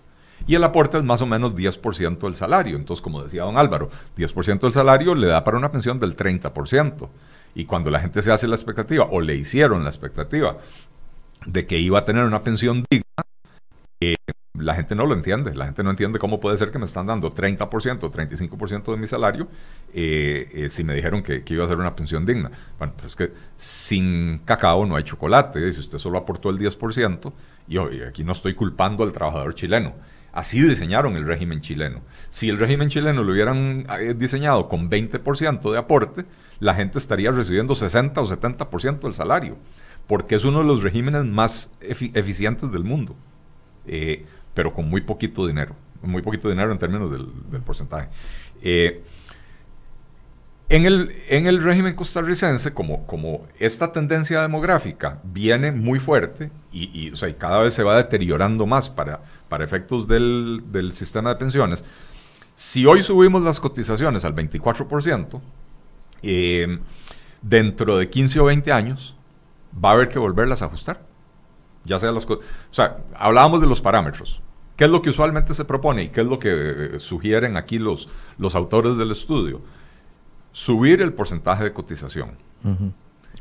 [0.48, 2.76] Y el aporte es más o menos 10% del salario.
[2.76, 7.10] Entonces, como decía don Álvaro, 10% del salario le da para una pensión del 30%.
[7.54, 10.58] Y cuando la gente se hace la expectativa, o le hicieron la expectativa,
[11.46, 13.06] de que iba a tener una pensión digna,
[14.02, 14.16] eh,
[14.58, 15.56] la gente no lo entiende.
[15.56, 18.98] La gente no entiende cómo puede ser que me están dando 30% o 35% de
[18.98, 19.48] mi salario
[19.94, 22.52] eh, eh, si me dijeron que, iba a ser una pensión digna.
[22.78, 25.72] Bueno, pues es que sin cacao no hay chocolate.
[25.72, 27.32] Si usted solo aportó el 10%,
[27.68, 29.94] y hoy aquí no estoy culpando al trabajador chileno.
[30.34, 32.02] Así diseñaron el régimen chileno.
[32.30, 33.86] Si el régimen chileno lo hubieran
[34.16, 36.26] diseñado con 20% de aporte,
[36.60, 39.58] la gente estaría recibiendo 60 o 70% del salario,
[40.08, 43.16] porque es uno de los regímenes más efi- eficientes del mundo,
[43.88, 48.10] eh, pero con muy poquito dinero, muy poquito dinero en términos del, del porcentaje.
[48.62, 49.04] Eh,
[50.70, 57.08] en el, en el régimen costarricense, como, como esta tendencia demográfica viene muy fuerte y,
[57.08, 60.94] y, o sea, y cada vez se va deteriorando más para, para efectos del, del
[60.94, 61.84] sistema de pensiones,
[62.56, 65.42] si hoy subimos las cotizaciones al 24%,
[66.24, 66.80] eh,
[67.42, 69.16] dentro de 15 o 20 años
[69.74, 71.02] va a haber que volverlas a ajustar.
[71.86, 74.42] Ya sea las co- O sea, hablábamos de los parámetros.
[74.76, 76.50] ¿Qué es lo que usualmente se propone y qué es lo que
[76.96, 78.08] eh, sugieren aquí los,
[78.38, 79.62] los autores del estudio?
[80.54, 82.32] Subir el porcentaje de cotización.
[82.64, 82.92] Ujú.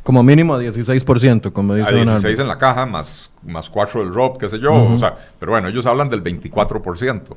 [0.03, 2.43] Como mínimo a 16%, como dice A don 16 Álvaro.
[2.43, 4.73] en la caja, más, más 4 del ROP, qué sé yo.
[4.73, 4.95] Ujú.
[4.95, 7.37] o sea, pero bueno, ellos hablan del 24%,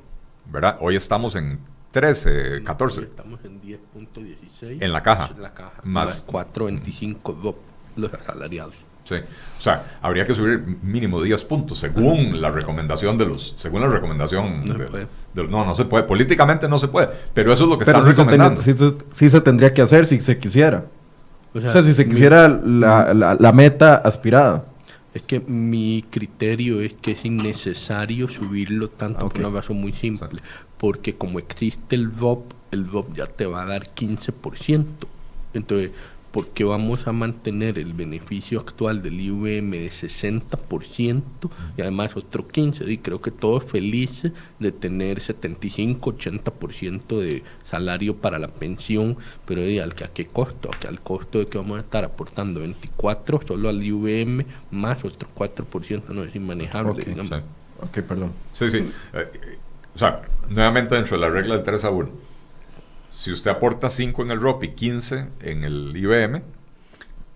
[0.51, 0.77] ¿verdad?
[0.79, 1.59] Hoy estamos en
[1.91, 3.01] 13, 14.
[3.03, 4.77] Estamos en 10.16.
[4.81, 5.29] En la caja.
[5.35, 5.81] En la caja.
[5.83, 7.57] Más- Más 4.25 DOP,
[7.95, 8.75] los asalariados.
[9.05, 9.15] Sí.
[9.15, 13.87] O sea, habría que subir mínimo 10 puntos según la recomendación de los, según la
[13.87, 17.69] recomendación No de- de- no, no se puede, políticamente no se puede, pero eso es
[17.69, 18.61] lo que Pero están sí se, tenía- recomendando.
[18.61, 20.85] sí se- sí se tendría que hacer si se quisiera.
[21.53, 24.65] O O sea, si se mi- quisiera la, la- la meta aspirada.
[25.13, 29.33] Es que mi criterio es que es innecesario subirlo tanto Ah, ok.
[29.33, 30.39] por una razón muy simple.
[30.77, 35.07] Porque como existe el VOP, el VOP ya te va a dar 15%.
[35.53, 35.91] Entonces,
[36.33, 41.21] porque vamos a mantener el beneficio actual del IVM de 60%
[41.77, 42.89] y además otro 15%.
[42.89, 49.15] Y creo que todos felices de tener 75-80% de salario para la pensión,
[49.45, 50.71] pero ¿al que, ¿a qué costo?
[50.87, 56.09] al costo de que vamos a estar aportando 24 solo al IVM más otro 4%,
[56.09, 57.05] no es inmanejable.
[57.79, 58.31] ok, perdón.
[58.53, 58.91] Sí, sí.
[59.13, 59.59] Eh,
[59.93, 62.32] o sea, nuevamente dentro de la regla del 3 a 1
[63.15, 66.41] si usted aporta 5 en el ROP y 15 en el IBM,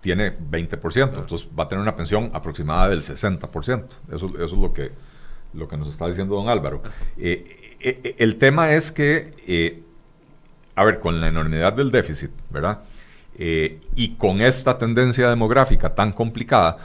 [0.00, 1.20] tiene 20%.
[1.20, 3.84] Entonces va a tener una pensión aproximada del 60%.
[4.12, 4.92] Eso, eso es lo que,
[5.54, 6.82] lo que nos está diciendo don Álvaro.
[7.16, 9.82] Eh, eh, eh, el tema es que,
[10.74, 12.82] a ver, con la enormidad del déficit, ¿verdad?
[13.40, 16.78] y con esta tendencia demográfica tan complicada,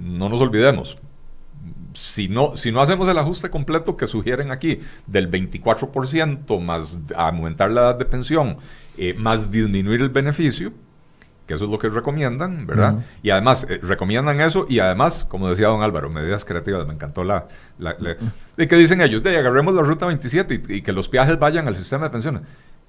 [0.00, 0.96] no nos olvidemos,
[2.00, 7.70] si no, si no hacemos el ajuste completo que sugieren aquí, del 24% más aumentar
[7.70, 8.56] la edad de pensión,
[8.96, 10.72] eh, más disminuir el beneficio,
[11.46, 13.04] que eso es lo que recomiendan, ¿verdad?
[13.22, 17.22] Y además, eh, recomiendan eso y además, como decía don Álvaro, medidas creativas, me encantó
[17.22, 17.48] la...
[17.78, 17.94] la,
[18.56, 19.22] ¿De qué dicen ellos?
[19.22, 22.42] De agarremos la ruta 27 y, y, que los viajes vayan al sistema de pensiones.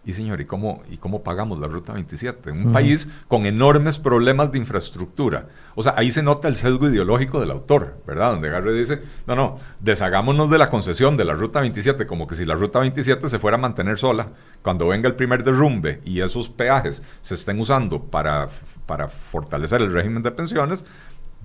[0.03, 2.49] Y señor, ¿y cómo, ¿y cómo pagamos la Ruta 27?
[2.49, 5.49] En un país con enormes problemas de infraestructura.
[5.75, 8.31] O sea, ahí se nota el sesgo ideológico del autor, ¿verdad?
[8.31, 12.33] Donde Garre dice, no, no, deshagámonos de la concesión de la Ruta 27, como que
[12.33, 14.29] si la Ruta 27 se fuera a mantener sola,
[14.63, 18.47] cuando venga el primer derrumbe y esos peajes se estén usando para,
[18.87, 20.83] para fortalecer el régimen de pensiones,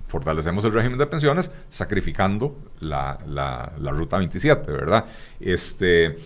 [0.07, 5.05] fortalecemos el régimen de pensiones sacrificando la, la, la Ruta 27, ¿verdad?
[5.39, 6.17] Este,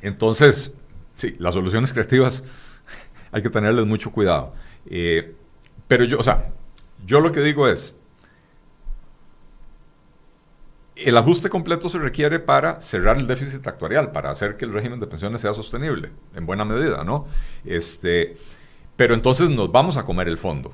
[0.00, 0.74] entonces
[1.20, 2.44] Sí, las soluciones creativas
[3.32, 4.54] hay que tenerles mucho cuidado.
[4.86, 5.36] Eh,
[5.86, 6.50] pero yo, o sea,
[7.04, 7.94] yo lo que digo es,
[10.96, 14.98] el ajuste completo se requiere para cerrar el déficit actuarial, para hacer que el régimen
[14.98, 17.26] de pensiones sea sostenible, en buena medida, ¿no?
[17.66, 18.38] Este,
[18.96, 20.72] pero entonces nos vamos a comer el fondo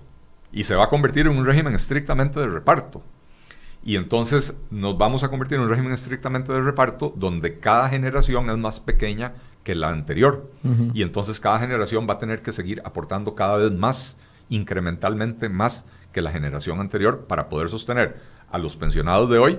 [0.52, 3.02] y se va a convertir en un régimen estrictamente de reparto.
[3.82, 8.48] Y entonces nos vamos a convertir en un régimen estrictamente de reparto donde cada generación
[8.48, 9.32] es más pequeña
[9.66, 10.48] que la anterior.
[10.94, 14.16] Y entonces cada generación va a tener que seguir aportando cada vez más,
[14.48, 19.58] incrementalmente más que la generación anterior para poder sostener a los pensionados de hoy,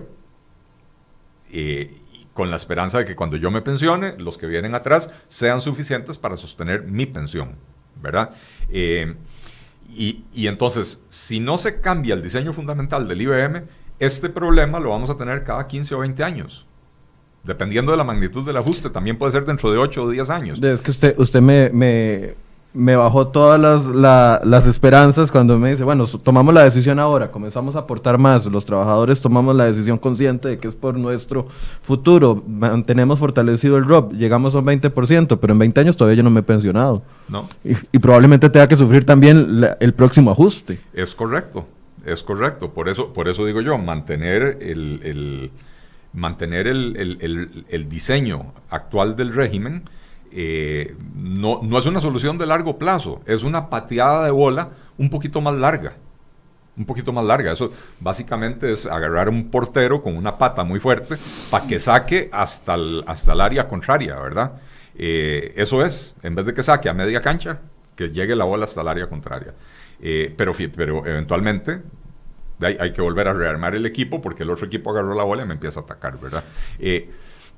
[1.52, 1.98] eh,
[2.34, 6.18] con la esperanza de que cuando yo me pensione, los que vienen atrás sean suficientes
[6.18, 7.56] para sostener mi pensión,
[8.02, 8.30] ¿verdad?
[8.70, 9.14] Eh,
[9.90, 13.64] y, y entonces, si no se cambia el diseño fundamental del IBM,
[14.00, 16.67] este problema lo vamos a tener cada 15 o 20 años
[17.48, 20.62] dependiendo de la magnitud del ajuste, también puede ser dentro de 8 o 10 años.
[20.62, 22.36] Es que usted, usted me,
[22.74, 23.88] me, bajó todas las,
[24.44, 28.66] las, esperanzas cuando me dice, bueno, tomamos la decisión ahora, comenzamos a aportar más, los
[28.66, 31.48] trabajadores tomamos la decisión consciente de que es por nuestro
[31.82, 36.24] futuro, mantenemos fortalecido el ROP, llegamos a un 20%, pero en 20 años todavía yo
[36.24, 37.02] no me he pensionado.
[37.30, 37.48] No.
[37.64, 40.80] Y, probablemente tenga que sufrir también el próximo ajuste.
[40.94, 41.66] Es correcto,
[42.06, 42.74] es correcto.
[42.74, 45.52] Por eso, por eso digo yo, mantener el
[46.18, 49.84] mantener el, diseño actual del régimen
[50.32, 55.10] eh, no, no, es una solución de largo plazo, es una pateada de bola un
[55.10, 55.94] poquito más larga.
[56.76, 57.52] Un poquito más larga.
[57.52, 61.16] Eso básicamente es agarrar un portero con una pata muy fuerte
[61.50, 64.54] para que saque hasta el, hasta el área contraria, ¿verdad?
[64.96, 67.60] Eh, eso es, en vez de que saque a media cancha,
[67.96, 69.56] que llegue la bola hasta el área contraria.
[70.00, 71.82] Eh, pero, pero eventualmente
[72.60, 75.46] hay, que volver a rearmar el equipo porque el otro equipo agarró la bola y
[75.46, 76.44] me empieza a atacar, ¿verdad?
[76.80, 77.10] Eh,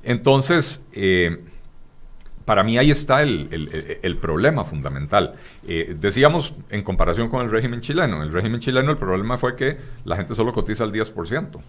[0.04, 1.44] entonces, eh,
[2.46, 5.36] para mí ahí está el, problema fundamental.
[5.68, 9.56] Eh, decíamos en comparación con el régimen chileno, en el régimen chileno el problema fue
[9.56, 11.62] que la gente solo cotiza el 10%.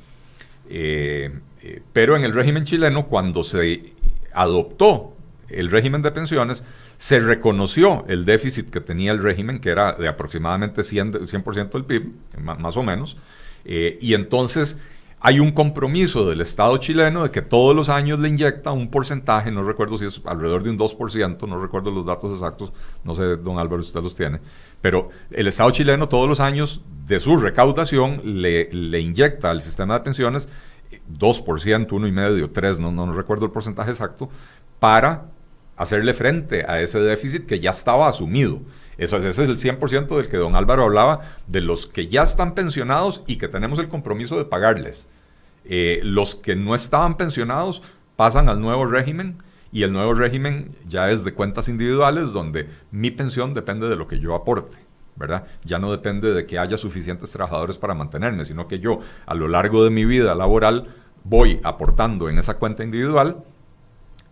[1.93, 3.93] pero en el régimen chileno, cuando se
[4.33, 5.15] adoptó
[5.49, 6.65] el régimen de pensiones,
[7.01, 11.85] se reconoció el déficit que tenía el régimen, que era de aproximadamente 100%, 100 del
[11.87, 13.17] PIB, más o menos,
[13.65, 14.77] eh, y entonces
[15.19, 19.51] hay un compromiso del Estado chileno de que todos los años le inyecta un porcentaje,
[19.51, 22.71] no recuerdo si es alrededor de un 2%, no recuerdo los datos exactos,
[23.03, 24.39] no sé, don Álvaro, si usted los tiene,
[24.83, 29.95] pero el Estado chileno todos los años de su recaudación le, le inyecta al sistema
[29.95, 30.51] de pensiones
[31.19, 34.29] 2%, 1,5%, 3%, no, no recuerdo el porcentaje exacto,
[34.79, 35.31] para
[35.81, 38.61] hacerle frente a ese déficit que ya estaba asumido.
[38.99, 42.55] Eso, ese es el 100% del que don Álvaro hablaba, de los que ya están
[42.55, 45.09] pensionados y que tenemos el compromiso de pagarles.
[45.65, 47.83] Eh, los que no estaban pensionados
[48.15, 49.39] pasan al nuevo régimen
[49.73, 54.07] y el nuevo régimen ya es de cuentas individuales donde mi pensión depende de lo
[54.07, 54.77] que yo aporte.
[55.17, 55.47] ¿verdad?
[55.65, 59.49] Ya no depende de que haya suficientes trabajadores para mantenerme, sino que yo a lo
[59.49, 60.89] largo de mi vida laboral
[61.25, 63.45] voy aportando en esa cuenta individual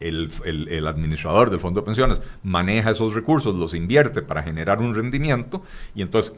[0.00, 4.94] el, el, administrador del fondo de pensiones maneja esos recursos, los invierte para generar un
[4.94, 5.62] rendimiento
[5.94, 6.34] y entonces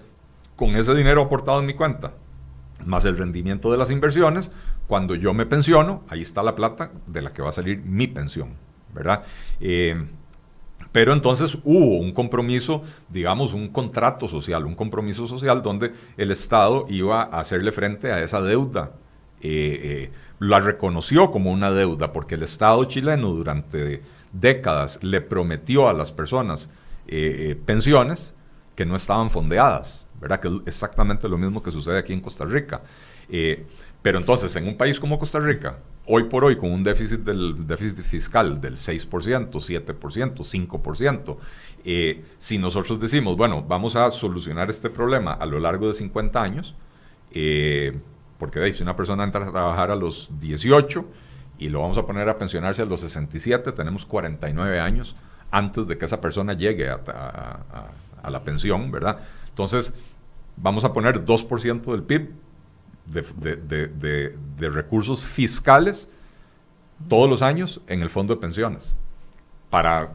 [0.56, 2.12] con ese dinero aportado en mi cuenta,
[2.84, 4.54] más el rendimiento de las inversiones,
[4.86, 8.06] cuando yo me pensiono, ahí está la plata de la que va a salir mi
[8.06, 8.54] pensión,
[8.94, 9.24] ¿verdad?
[9.60, 10.04] Eh,
[10.92, 16.86] pero entonces hubo un compromiso, digamos, un contrato social, un compromiso social donde el Estado
[16.88, 18.92] iba a hacerle frente a esa deuda.
[19.42, 20.10] Eh, eh,
[20.40, 26.10] la reconoció como una deuda porque el Estado chileno durante décadas le prometió a las
[26.10, 26.70] personas
[27.64, 28.34] pensiones
[28.74, 30.40] que no estaban fondeadas, ¿verdad?
[30.40, 32.82] Que es exactamente lo mismo que sucede aquí en Costa Rica.
[34.02, 37.66] Pero entonces, en un país como Costa Rica, hoy por hoy, con un déficit, del,
[37.66, 41.36] déficit fiscal del 6%, 7%,
[41.84, 46.42] 5%, si nosotros decimos, bueno, vamos a solucionar este problema a lo largo de 50
[46.42, 46.74] años,
[47.32, 47.98] eh,
[48.40, 51.04] porque si una persona entra a trabajar a los 18
[51.58, 55.14] y lo vamos a poner a pensionarse a los 67, tenemos 49 años
[55.50, 57.00] antes de que esa persona llegue a,
[58.28, 59.18] la pensión, ¿verdad?
[59.50, 59.92] Entonces,
[60.56, 62.30] vamos a poner 2% del PIB
[63.06, 66.08] de, recursos fiscales
[67.08, 68.96] todos los años en el fondo de pensiones
[69.68, 70.12] para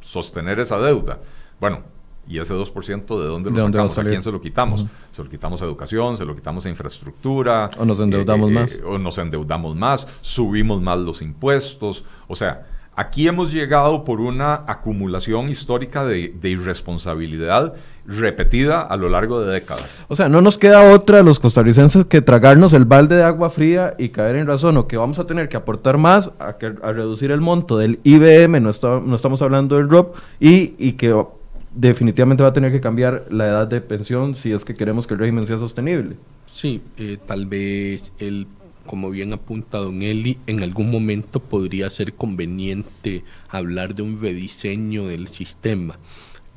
[0.00, 1.18] sostener esa deuda.
[1.58, 1.82] Bueno,
[2.28, 3.98] ¿y ese 2% de dónde lo sacamos?
[3.98, 4.86] ¿A quién se lo quitamos?
[5.10, 7.70] Se lo quitamos a educación, se lo quitamos a infraestructura.
[7.78, 8.78] O nos endeudamos eh, eh, más.
[8.84, 12.04] o nos endeudamos más, subimos más los impuestos.
[12.28, 17.74] O sea, aquí hemos llegado por una acumulación histórica de, de irresponsabilidad
[18.06, 20.06] repetida a lo largo de décadas.
[20.08, 23.50] O sea, no nos queda otra a los costarricenses que tragarnos el balde de agua
[23.50, 26.66] fría y caer en razón, o que vamos a tener que aportar más a, que,
[26.66, 28.70] a reducir el monto del IBM, no,
[29.00, 31.14] no estamos hablando del ROP, y, y que
[31.74, 35.14] definitivamente va a tener que cambiar la edad de pensión si es que queremos que
[35.14, 36.16] el régimen sea sostenible.
[36.50, 38.46] Sí, eh, tal vez el
[38.86, 45.06] como bien apunta don Eli, en algún momento podría ser conveniente hablar de un rediseño
[45.06, 45.98] del sistema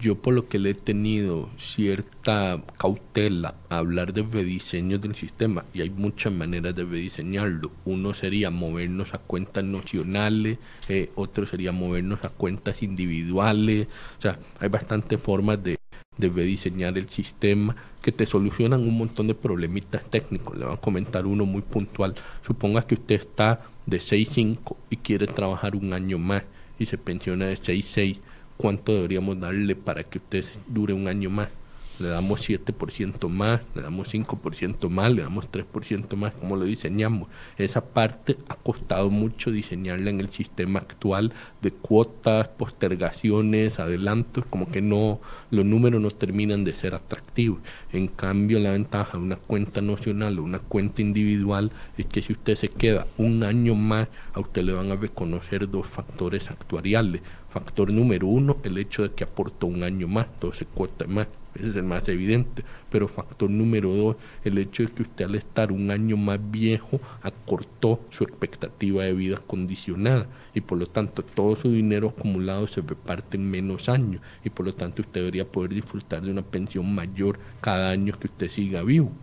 [0.05, 5.65] yo por lo que le he tenido cierta cautela a hablar de rediseño del sistema,
[5.73, 7.71] y hay muchas maneras de rediseñarlo.
[7.85, 13.87] Uno sería movernos a cuentas nacionales, eh, otro sería movernos a cuentas individuales,
[14.19, 15.79] o sea, hay bastantes formas de,
[16.19, 20.55] de rediseñar el sistema que te solucionan un montón de problemitas técnicos.
[20.55, 22.13] Le voy a comentar uno muy puntual.
[22.45, 26.43] Suponga que usted está de 6.5 y quiere trabajar un año más
[26.77, 28.19] y se pensiona de 6.6
[28.57, 31.49] cuánto deberíamos darle para que usted dure un año más.
[31.97, 37.29] Le damos 7% más, le damos 5% más, le damos 3% más, como lo diseñamos.
[37.57, 41.31] Esa parte ha costado mucho diseñarla en el sistema actual
[41.61, 47.61] de cuotas, postergaciones, adelantos, como que no, los números no terminan de ser atractivos.
[47.93, 52.33] En cambio, la ventaja de una cuenta nacional o una cuenta individual es que si
[52.33, 57.21] usted se queda un año más, a usted le van a reconocer dos factores actuariales
[57.55, 61.69] Factor número uno, el hecho de que aportó un año más, 12 cuotas más, ese
[61.69, 62.65] es el más evidente.
[62.91, 66.99] Pero factor número dos, el hecho de que usted al estar un año más viejo
[67.21, 70.27] acortó su expectativa de vida condicionada.
[70.53, 74.21] Y por lo tanto todo su dinero acumulado se reparte en menos años.
[74.43, 78.27] Y por lo tanto usted debería poder disfrutar de una pensión mayor cada año que
[78.27, 79.13] usted siga vivo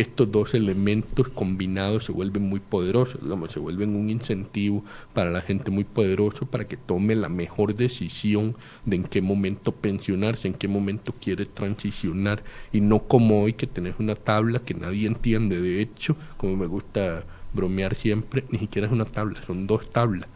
[0.00, 3.20] estos dos elementos combinados se vuelven muy poderosos,
[3.52, 4.82] se vuelven un incentivo
[5.12, 9.72] para la gente muy poderoso para que tome la mejor decisión de en qué momento
[9.72, 12.42] pensionarse, en qué momento quiere transicionar
[12.72, 16.66] y no como hoy que tenés una tabla que nadie entiende, de hecho, como me
[16.66, 20.28] gusta bromear siempre, ni siquiera es una tabla, son dos tablas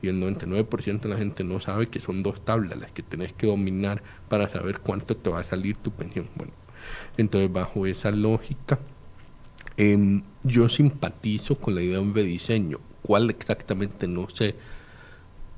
[0.00, 3.34] y el 99% de la gente no sabe que son dos tablas las que tenés
[3.34, 6.26] que dominar para saber cuánto te va a salir tu pensión.
[6.36, 6.54] Bueno,
[7.18, 8.78] entonces bajo esa lógica
[9.82, 12.80] Em, yo simpatizo con la idea de un rediseño.
[13.00, 14.06] ¿Cuál exactamente?
[14.06, 14.54] No sé.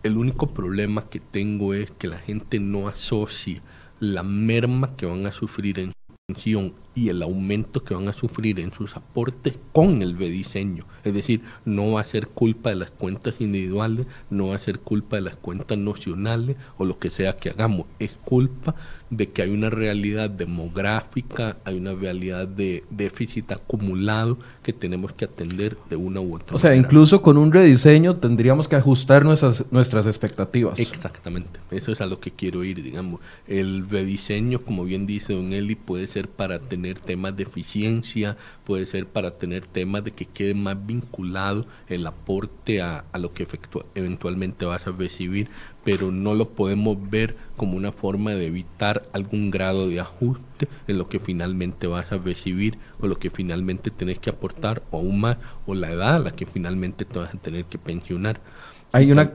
[0.04, 3.62] El único problema que tengo es que la gente no asocie
[3.98, 8.12] la merma que van a sufrir en su pensión y el aumento que van a
[8.12, 10.84] sufrir en sus aportes con el rediseño.
[11.02, 14.78] Es decir, no va a ser culpa de las cuentas individuales, no va a ser
[14.78, 17.86] culpa de las cuentas nacionales o lo que sea que hagamos.
[17.98, 18.76] Es culpa
[19.12, 25.26] de que hay una realidad demográfica, hay una realidad de déficit acumulado que tenemos que
[25.26, 26.56] atender de una u otra manera.
[26.56, 30.78] O sea, incluso con un rediseño tendríamos que ajustar nuestras, nuestras expectativas.
[30.78, 33.20] Exactamente, eso es a lo que quiero ir, digamos.
[33.46, 38.86] El rediseño, como bien dice Don Eli, puede ser para tener temas de eficiencia, puede
[38.86, 43.46] ser para tener temas de que quede más vinculado el aporte a, a lo que
[43.94, 45.50] eventualmente vas a recibir,
[45.84, 50.98] pero no lo podemos ver como una forma de evitar algún grado de ajuste en
[50.98, 55.20] lo que finalmente vas a recibir o lo que finalmente tenés que aportar o aún
[55.20, 58.40] más o la edad a la que finalmente te vas a tener que pensionar.
[58.92, 59.32] Hay una...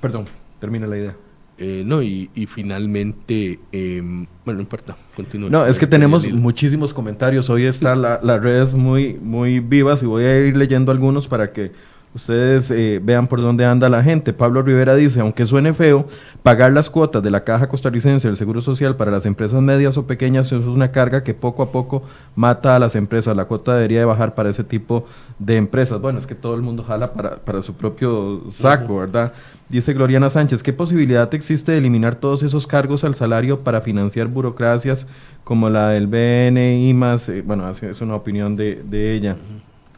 [0.00, 0.26] Perdón,
[0.60, 1.16] termina la idea.
[1.62, 5.50] Eh, no, y, y finalmente, em, bueno, no importa, continúa.
[5.50, 7.50] No, es que tenemos muchísimos comentarios.
[7.50, 11.72] Hoy están las redes muy, muy vivas y voy a ir leyendo algunos para que
[12.12, 14.32] Ustedes eh, vean por dónde anda la gente.
[14.32, 16.06] Pablo Rivera dice, aunque suene feo,
[16.42, 20.08] pagar las cuotas de la Caja Costarricense del Seguro Social para las empresas medias o
[20.08, 22.02] pequeñas es una carga que poco a poco
[22.34, 23.36] mata a las empresas.
[23.36, 25.04] La cuota debería de bajar para ese tipo
[25.38, 26.00] de empresas.
[26.00, 29.32] Bueno, es que todo el mundo jala para, su propio saco, ¿verdad?
[29.68, 34.26] Dice Gloriana Sánchez, ¿qué posibilidad existe de eliminar todos esos cargos al salario para financiar
[34.26, 35.06] burocracias
[35.44, 37.28] como la del BNI más?
[37.28, 39.36] Eh, bueno, es una opinión de, ella.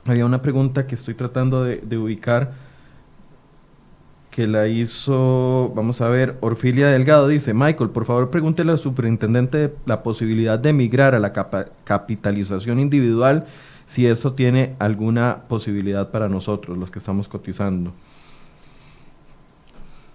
[0.04, 2.52] Había una pregunta que estoy tratando de, ubicar
[4.30, 9.74] que la hizo, vamos a ver, Orfilia Delgado dice, Michael, por favor pregúntele al superintendente
[9.84, 11.32] la posibilidad de migrar a la
[11.84, 13.44] capitalización individual,
[13.86, 17.92] si eso tiene alguna posibilidad para nosotros, los que estamos cotizando.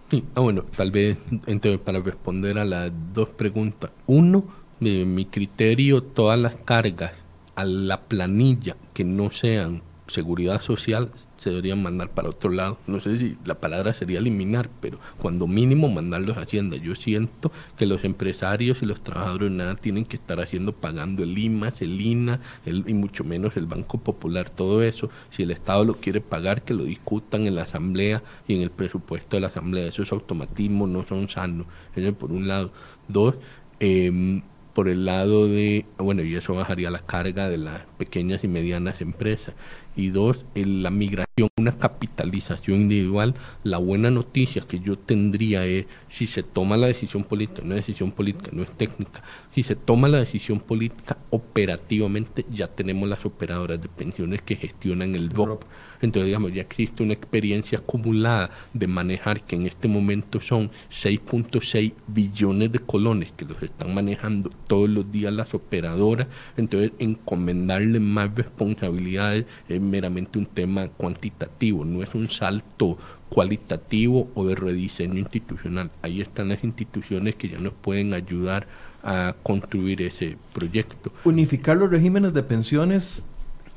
[0.10, 3.92] Sí, ah, bueno, tal vez entonces, para responder a las dos preguntas.
[4.08, 4.46] Uno,
[4.80, 7.12] de mi criterio, todas las cargas
[7.58, 12.78] a la planilla que no sean seguridad social se deberían mandar para otro lado.
[12.88, 16.78] No sé si la palabra sería eliminar, pero cuando mínimo mandarlos a Hacienda.
[16.78, 21.38] Yo siento que los empresarios y los trabajadores nada tienen que estar haciendo pagando el
[21.38, 25.10] IMAS, el INA y mucho menos el Banco Popular, todo eso.
[25.32, 28.72] Si el Estado lo quiere pagar, que lo discutan en la Asamblea y en el
[28.72, 29.88] presupuesto de la Asamblea.
[29.88, 31.68] Esos automatismos no son sanos.
[31.96, 32.72] Eso por un lado.
[33.08, 33.36] Dos,
[33.80, 34.42] eh,
[34.78, 39.02] por el lado de, bueno, y eso bajaría la carga de las pequeñas y medianas
[39.02, 39.56] empresas.
[39.96, 43.34] Y dos, la migración, una capitalización individual.
[43.64, 48.12] La buena noticia que yo tendría es, si se toma la decisión política, una decisión
[48.12, 53.82] política, no es técnica, si se toma la decisión política, operativamente ya tenemos las operadoras
[53.82, 55.64] de pensiones que gestionan el DOP.
[56.02, 61.94] Entonces, digamos, ya existe una experiencia acumulada de manejar que en este momento son 6.6
[62.08, 66.28] billones de colones que los están manejando todos los días las operadoras.
[66.56, 72.98] Entonces, encomendarle más responsabilidades es meramente un tema cuantitativo, no es un salto
[73.30, 75.92] cualitativo o de rediseño institucional.
[76.02, 78.68] Ahí están las instituciones que ya nos pueden ayudar
[79.04, 81.12] a construir ese proyecto.
[81.24, 83.26] Unificar los regímenes de pensiones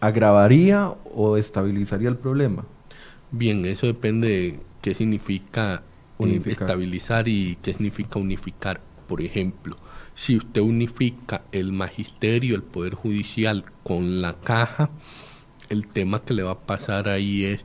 [0.01, 2.65] agravaría o estabilizaría el problema?
[3.31, 5.83] Bien, eso depende de qué significa
[6.19, 8.81] eh, estabilizar y qué significa unificar.
[9.07, 9.77] Por ejemplo,
[10.15, 14.91] si usted unifica el magisterio, el poder judicial con la caja,
[15.69, 17.61] el tema que le va a pasar ahí es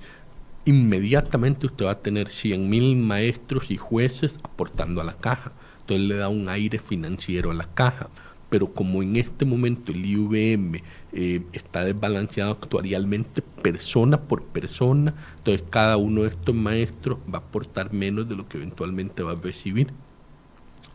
[0.66, 5.52] inmediatamente usted va a tener 100 mil maestros y jueces aportando a la caja.
[5.82, 8.10] Entonces le da un aire financiero a la caja
[8.50, 10.82] pero como en este momento el IVM
[11.18, 17.42] eh, está desbalanceado actuarialmente persona por persona, entonces cada uno de estos maestros va a
[17.42, 19.94] aportar menos de lo que eventualmente va a recibir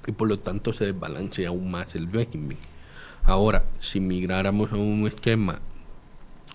[0.07, 2.59] y por lo tanto se desbalancea aún más el régimen.
[3.23, 5.61] Ahora, si migráramos a un esquema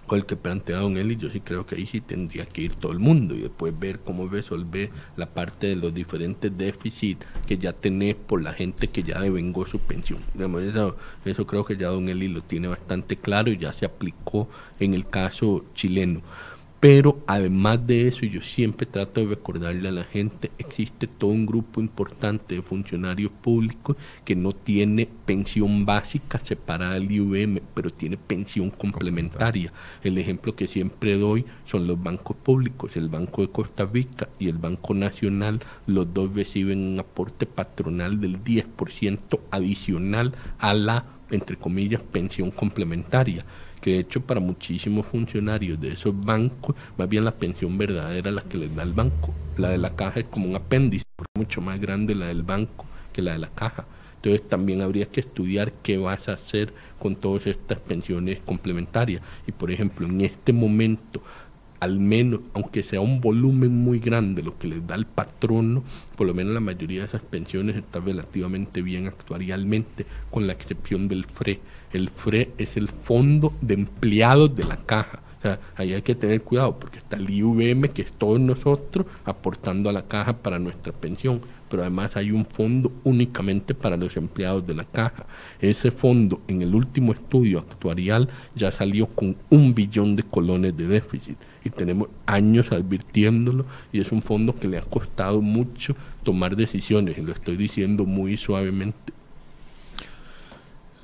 [0.08, 2.76] o el que plantea Don Eli, yo sí creo que ahí sí tendría que ir
[2.76, 7.58] todo el mundo y después ver cómo resolver la parte de los diferentes déficits que
[7.58, 10.20] ya tenés por la gente que ya devengó su pensión.
[10.38, 14.48] Eso, eso creo que ya Don Eli lo tiene bastante claro y ya se aplicó
[14.80, 16.22] en el caso chileno.
[16.88, 21.48] Pero además de eso, yo siempre trato de recordarle a la gente, existe todo un
[21.48, 28.18] grupo importante de funcionarios públicos que no tiene pensión básica separada del IVM, pero tiene
[28.18, 29.74] pensión complementaria.
[30.04, 34.48] El ejemplo que siempre doy son los bancos públicos, el Banco de Costa Rica y
[34.48, 41.58] el Banco Nacional, los dos reciben un aporte patronal del 10% adicional a la, entre
[41.58, 43.44] comillas, pensión complementaria
[43.86, 48.42] que de hecho para muchísimos funcionarios de esos bancos, más bien la pensión verdadera la
[48.42, 49.32] que les da el banco.
[49.58, 51.06] La de la caja es como un apéndice,
[51.36, 53.86] mucho más grande la del banco que la de la caja.
[54.16, 59.22] Entonces también habría que estudiar qué vas a hacer con todas estas pensiones complementarias.
[59.46, 61.22] Y por ejemplo, en este momento
[61.80, 65.84] al menos, aunque sea un volumen muy grande lo que les da el patrono,
[66.16, 71.08] por lo menos la mayoría de esas pensiones está relativamente bien actuarialmente, con la excepción
[71.08, 71.60] del FRE.
[71.96, 75.22] El FRE es el fondo de empleados de la caja.
[75.40, 79.06] O sea, ahí hay que tener cuidado porque está el IVM, que es todos nosotros,
[79.24, 84.16] aportando a la caja para nuestra pensión pero además hay un fondo únicamente para los
[84.18, 85.26] empleados de la caja.
[85.60, 90.88] Ese fondo en el último estudio actuarial ya salió con un billón de colones de
[90.88, 96.56] déficit y tenemos años advirtiéndolo y es un fondo que le ha costado mucho tomar
[96.56, 99.15] decisiones y lo estoy diciendo muy suavemente.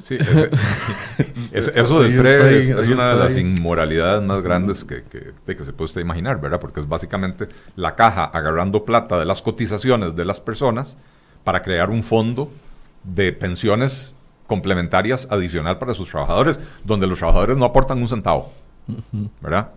[0.01, 0.17] Sí,
[1.51, 6.01] eso del FRE es, una de las inmoralidades más grandes que, que, se puede usted
[6.01, 6.59] imaginar, ¿verdad?
[6.59, 10.97] Porque es básicamente la caja agarrando plata de las cotizaciones de las personas
[11.43, 12.51] para crear un fondo
[13.03, 14.15] de pensiones
[14.47, 18.51] complementarias adicional para sus trabajadores, donde los trabajadores no aportan un centavo,
[19.39, 19.69] ¿verdad?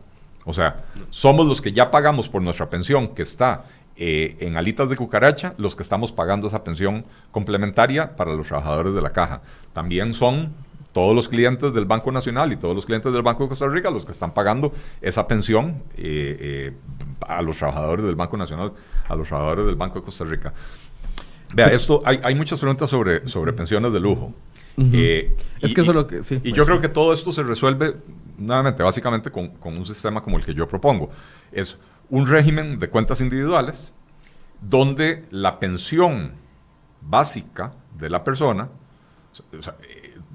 [0.45, 3.65] O sea, somos los que ya pagamos por nuestra pensión, que está
[3.97, 8.95] eh, en alitas de cucaracha, los que estamos pagando esa pensión complementaria para los trabajadores
[8.95, 9.43] de la caja.
[9.73, 10.53] También son
[10.95, 13.91] todos los clientes del Banco Nacional y todos los clientes del Banco de Costa Rica
[13.91, 14.73] los que están pagando
[15.03, 16.73] esa pensión eh, eh,
[17.27, 18.73] a los trabajadores del Banco Nacional,
[19.07, 20.55] a los trabajadores del Banco de Costa Rica.
[21.53, 24.33] Vea, esto, hay, hay muchas preguntas sobre, sobre pensiones de lujo.
[24.77, 26.25] Eh, es que eso es lo que...
[26.25, 27.97] Sí, y yo creo que todo esto se resuelve,
[28.39, 31.11] nuevamente, básicamente con, con, un sistema como el que yo propongo.
[31.53, 31.77] Es
[32.15, 33.93] un régimen de cuentas individuales
[34.61, 36.35] donde la pensión
[37.01, 38.69] básica de la persona,
[39.61, 39.75] sea,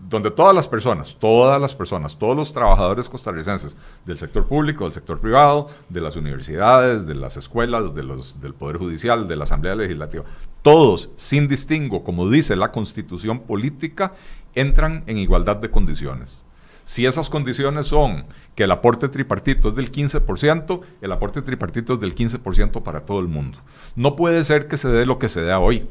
[0.09, 4.91] donde todas las personas, todas las personas, todos los trabajadores costarricenses del sector público, del
[4.91, 9.45] sector privado, de las universidades, de las escuelas, de los, del Poder Judicial, de la
[9.45, 10.25] Asamblea Legislativa,
[10.61, 14.11] todos, sin distingo, como dice la Constitución política,
[14.53, 16.43] entran en igualdad de condiciones.
[16.89, 18.25] Si esas condiciones son
[18.55, 23.19] que el aporte tripartito es del 15%, el aporte tripartito es del 15% para todo
[23.19, 23.59] el mundo.
[23.95, 25.87] No puede ser que se dé lo que se da hoy,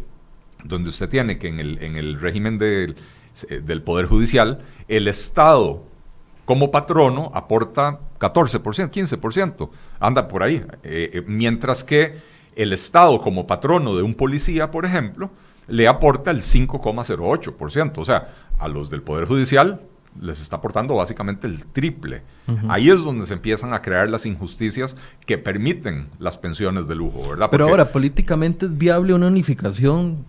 [0.64, 2.96] donde usted tiene que en el, en el régimen del
[3.48, 5.84] eh, del Poder Judicial, el Estado
[6.44, 9.70] como patrono aporta 14%, 15%,
[10.00, 12.16] anda por ahí, eh, eh, mientras que
[12.56, 15.30] el Estado como patrono de un policía, por ejemplo,
[15.68, 19.80] le aporta el 5,08%, o sea, a los del Poder Judicial
[20.20, 22.22] les está aportando básicamente el triple.
[22.68, 24.96] Ahí es donde se empiezan a crear las injusticias
[25.26, 27.48] que permiten las pensiones de lujo, ¿verdad?
[27.50, 30.24] Pero ahora, políticamente es viable una unificación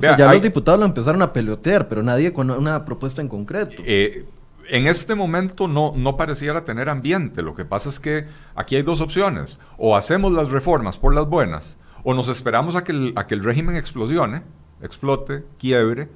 [0.00, 3.82] ya los diputados lo empezaron a pelotear, pero nadie con una propuesta en concreto.
[3.84, 4.24] Eh,
[4.68, 7.42] en este momento no, no pareciera tener ambiente.
[7.42, 9.58] Lo que pasa es que aquí hay dos opciones.
[9.76, 13.34] O hacemos las reformas por las buenas, o nos esperamos a que el, a que
[13.34, 14.42] el régimen explosione,
[14.82, 16.08] explote, quiebre,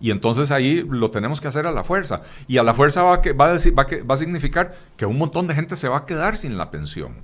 [0.00, 2.22] y entonces ahí lo tenemos que hacer a la fuerza.
[2.46, 5.46] Y a la fuerza va, va, a, va, que, va a significar que un montón
[5.46, 7.16] de gente se va a quedar sin la pensión.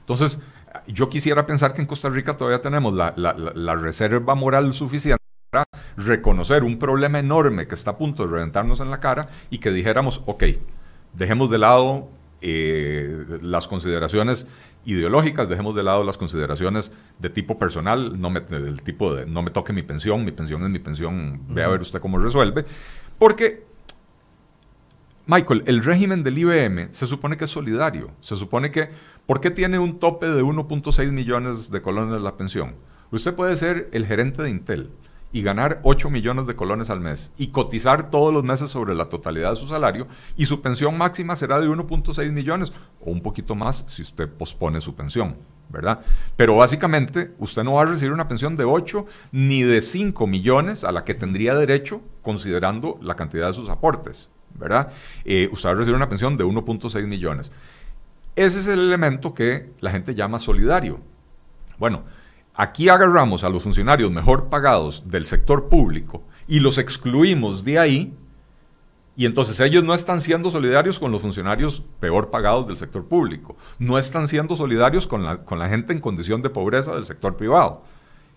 [0.00, 0.38] Entonces,
[0.86, 5.22] yo quisiera pensar que en Costa Rica todavía tenemos la, la, reserva moral suficiente
[5.96, 9.70] reconocer un problema enorme que está a punto de reventarnos en la cara y que
[9.70, 10.44] dijéramos, ok,
[11.14, 12.08] dejemos de lado
[12.42, 14.46] eh, las consideraciones
[14.86, 19.42] ideológicas, dejemos de lado las consideraciones de tipo personal, no me, del tipo de no
[19.42, 22.64] me toque mi pensión, mi pensión es mi pensión, ve a ver usted cómo resuelve,
[23.18, 23.66] porque
[25.26, 28.90] Michael, el régimen del IBM se supone que es solidario, se supone que,
[29.26, 32.76] ¿por qué tiene un tope de 1.6 millones de colones de la pensión?
[33.10, 34.90] Usted puede ser el gerente de Intel,
[35.32, 39.08] y ganar 8 millones de colones al mes y cotizar todos los meses sobre la
[39.08, 40.06] totalidad de su salario
[40.36, 44.80] y su pensión máxima será de 1.6 millones o un poquito más si usted pospone
[44.80, 45.36] su pensión,
[45.68, 46.00] ¿verdad?
[46.36, 50.84] Pero básicamente usted no va a recibir una pensión de 8 ni de 5 millones
[50.84, 54.92] a la que tendría derecho considerando la cantidad de sus aportes, ¿verdad?
[55.24, 57.52] Eh, usted va a recibir una pensión de 1.6 millones.
[58.36, 61.00] Ese es el elemento que la gente llama solidario.
[61.78, 62.04] Bueno,
[62.56, 68.14] Aquí agarramos a los funcionarios mejor pagados del sector público y los excluimos de ahí,
[69.14, 73.56] y entonces ellos no están siendo solidarios con los funcionarios peor pagados del sector público,
[73.78, 77.36] no están siendo solidarios con la, con la gente en condición de pobreza del sector
[77.36, 77.82] privado.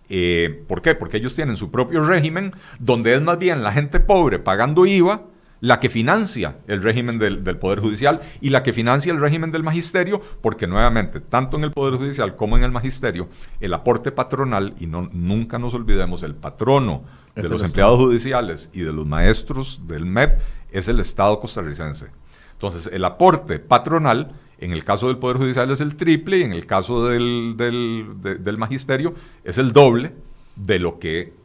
[0.10, 0.96] Eh, ¿Por qué?
[0.96, 5.22] Porque ellos tienen su propio régimen donde es más bien la gente pobre pagando IVA
[5.62, 9.64] la que financia el régimen del, Poder Judicial y la que financia el régimen del
[9.64, 13.28] Magisterio, porque nuevamente, tanto en el Poder Judicial como en el Magisterio,
[13.60, 17.04] el aporte patronal, y no, nunca nos olvidemos, el patrono
[17.36, 20.40] de los empleados judiciales y de los maestros del MEP
[20.72, 22.08] es el Estado costarricense.
[22.54, 26.52] Entonces, el aporte patronal, en el caso del Poder Judicial es el triple y en
[26.52, 30.14] el caso del, del Magisterio es el doble
[30.58, 31.39] de lo que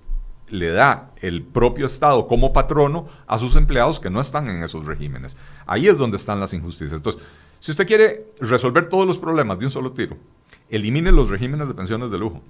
[0.54, 4.86] le da el propio Estado como patrono a sus empleados que no están en esos
[4.86, 5.36] regímenes.
[5.66, 6.98] Ahí es donde están las injusticias.
[6.98, 7.22] Entonces,
[7.60, 10.16] si usted quiere resolver todos los problemas de un solo tiro,
[10.70, 12.42] elimine los regímenes de pensiones de lujo.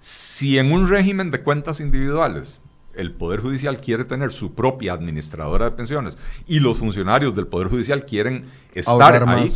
[0.00, 2.60] Si en un régimen de cuentas individuales
[2.94, 7.68] el Poder Judicial quiere tener su propia administradora de pensiones y los funcionarios del Poder
[7.68, 9.52] Judicial quieren estar ahí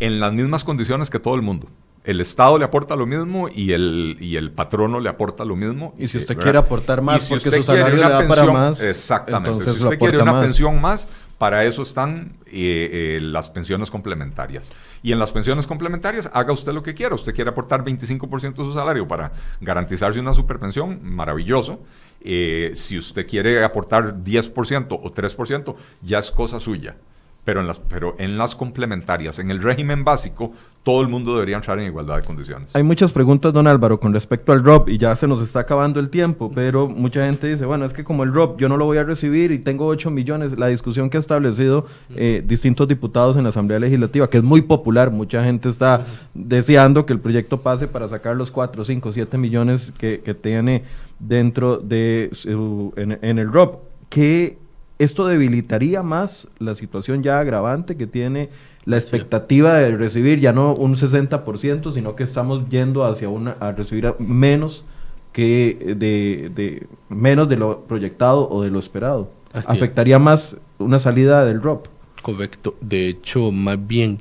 [0.00, 1.68] en las mismas condiciones que todo el mundo
[2.04, 5.94] el Estado le aporta lo mismo y el, y el patrono le aporta lo mismo.
[5.98, 8.80] Y si usted quiere aportar más porque su salario le da para más.
[8.80, 9.64] Exactamente.
[9.64, 14.72] Si usted quiere una pensión más, para eso están eh, eh, las pensiones complementarias.
[15.02, 17.14] Y en las pensiones complementarias, haga usted lo que quiera.
[17.14, 21.80] Usted quiere aportar 25% de su salario para garantizarse una superpensión, maravilloso.
[22.22, 26.96] Eh, si usted quiere aportar 10% o 3%, ya es cosa suya
[27.44, 31.56] pero en, las, pero en las complementarias, en el régimen básico, todo el mundo debería
[31.56, 32.74] entrar en igualdad de condiciones.
[32.74, 36.00] Hay muchas preguntas, don Álvaro, con respecto al ROP, y ya se nos está acabando
[36.00, 38.86] el tiempo, pero mucha gente dice, bueno, es que como el ROP yo no lo
[38.86, 43.36] voy a recibir y tengo 8 millones, la discusión que ha establecido eh, distintos diputados
[43.36, 47.60] en la Asamblea Legislativa, que es muy popular, mucha gente está deseando que el proyecto
[47.60, 50.84] pase para sacar los 4, 5, 7 millones que, tiene
[51.18, 53.82] dentro de su, en, en el ROP.
[54.08, 54.58] ¿Qué
[55.00, 58.50] esto debilitaría más la situación ya agravante que tiene
[58.84, 63.72] la expectativa de recibir ya no un 60%, sino que estamos yendo hacia una a
[63.72, 64.84] recibir menos
[65.32, 69.30] que de, de menos de lo proyectado o de lo esperado.
[69.54, 71.86] Afectaría más una salida del ROP.
[72.20, 72.76] Correcto.
[72.82, 74.18] De hecho, más bien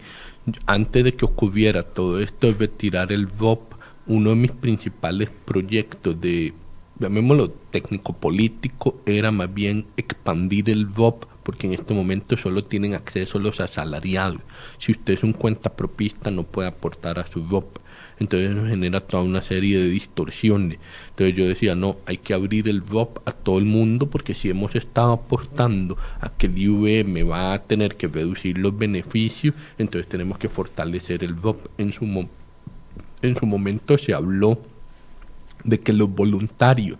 [0.65, 3.73] antes de que ocurriera todo esto de retirar el ROP,
[4.07, 6.53] uno de mis principales proyectos de
[6.99, 13.39] llamémoslo técnico-político, era más bien expandir el VOP, porque en este momento solo tienen acceso
[13.39, 14.41] los asalariados.
[14.77, 17.79] Si usted es un cuenta propista, no puede aportar a su VOP.
[18.19, 20.77] Entonces eso genera toda una serie de distorsiones.
[21.11, 24.49] Entonces yo decía, no, hay que abrir el VOP a todo el mundo porque si
[24.49, 30.09] hemos estado aportando a que el IVM va a tener que reducir los beneficios, entonces
[30.09, 31.67] tenemos que fortalecer el VOP.
[31.77, 34.61] En su momento se habló
[35.63, 36.97] de que los voluntarios,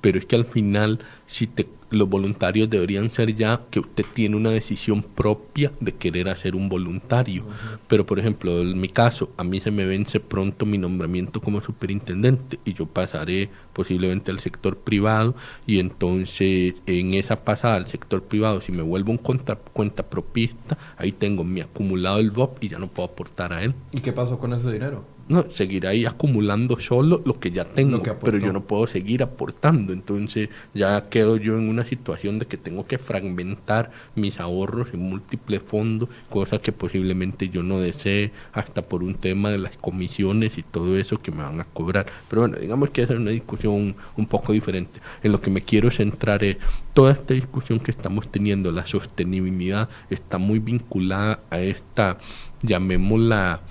[0.00, 4.36] pero es que al final si te, los voluntarios deberían ser ya que usted tiene
[4.36, 7.44] una decisión propia de querer hacer un voluntario.
[7.86, 11.60] Pero por ejemplo, en mi caso, a mí se me vence pronto mi nombramiento como
[11.60, 15.34] superintendente y yo pasaré posiblemente al sector privado
[15.66, 20.76] y entonces en esa pasada al sector privado, si me vuelvo un contra, cuenta propista,
[20.96, 23.74] ahí tengo mi acumulado el VOP y ya no puedo aportar a él.
[23.92, 25.04] ¿Y qué pasó con ese dinero?
[25.28, 29.92] No, seguirá ahí acumulando solo lo que ya tengo, pero yo no puedo seguir aportando.
[29.92, 35.00] Entonces ya quedo yo en una situación de que tengo que fragmentar mis ahorros en
[35.00, 40.58] múltiples fondos, cosas que posiblemente yo no desee, hasta por un tema de las comisiones
[40.58, 42.06] y todo eso que me van a cobrar.
[42.28, 45.00] Pero bueno, digamos que esa es una discusión un poco diferente.
[45.22, 46.56] En lo que me quiero centrar es
[46.94, 52.18] toda esta discusión que estamos teniendo, la sostenibilidad está muy vinculada a esta,
[52.62, 53.62] llamémosla,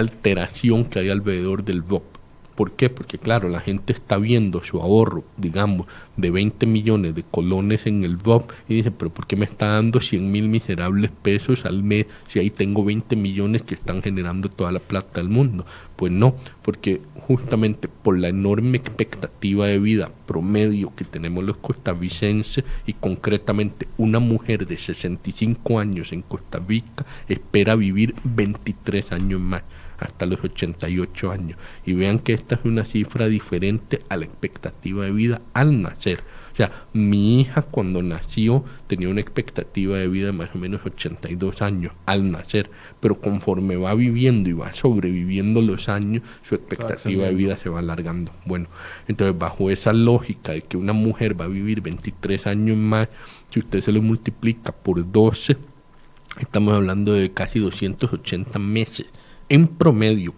[0.00, 2.02] alteración que hay alrededor del VOP.
[2.54, 2.90] ¿Por qué?
[2.90, 5.86] Porque claro, la gente está viendo su ahorro, digamos,
[6.18, 9.68] de 20 millones de colones en el VOP y dice, pero ¿por qué me está
[9.68, 14.50] dando 100 mil miserables pesos al mes si ahí tengo 20 millones que están generando
[14.50, 15.64] toda la plata del mundo?
[16.00, 22.64] Pues no, porque justamente por la enorme expectativa de vida promedio que tenemos los costarricenses
[22.86, 29.62] y concretamente una mujer de 65 años en Costa Rica espera vivir 23 años más
[29.98, 31.58] hasta los 88 años.
[31.84, 36.22] Y vean que esta es una cifra diferente a la expectativa de vida al nacer.
[36.52, 40.80] O sea, mi hija cuando nació tenía una expectativa de vida de más o menos
[40.84, 42.70] 82 años al nacer,
[43.00, 47.78] pero conforme va viviendo y va sobreviviendo los años, su expectativa de vida se va
[47.78, 48.32] alargando.
[48.44, 48.68] Bueno,
[49.08, 53.08] entonces bajo esa lógica de que una mujer va a vivir 23 años más,
[53.50, 55.56] si usted se lo multiplica por 12,
[56.38, 59.06] estamos hablando de casi 280 meses
[59.48, 60.34] en promedio.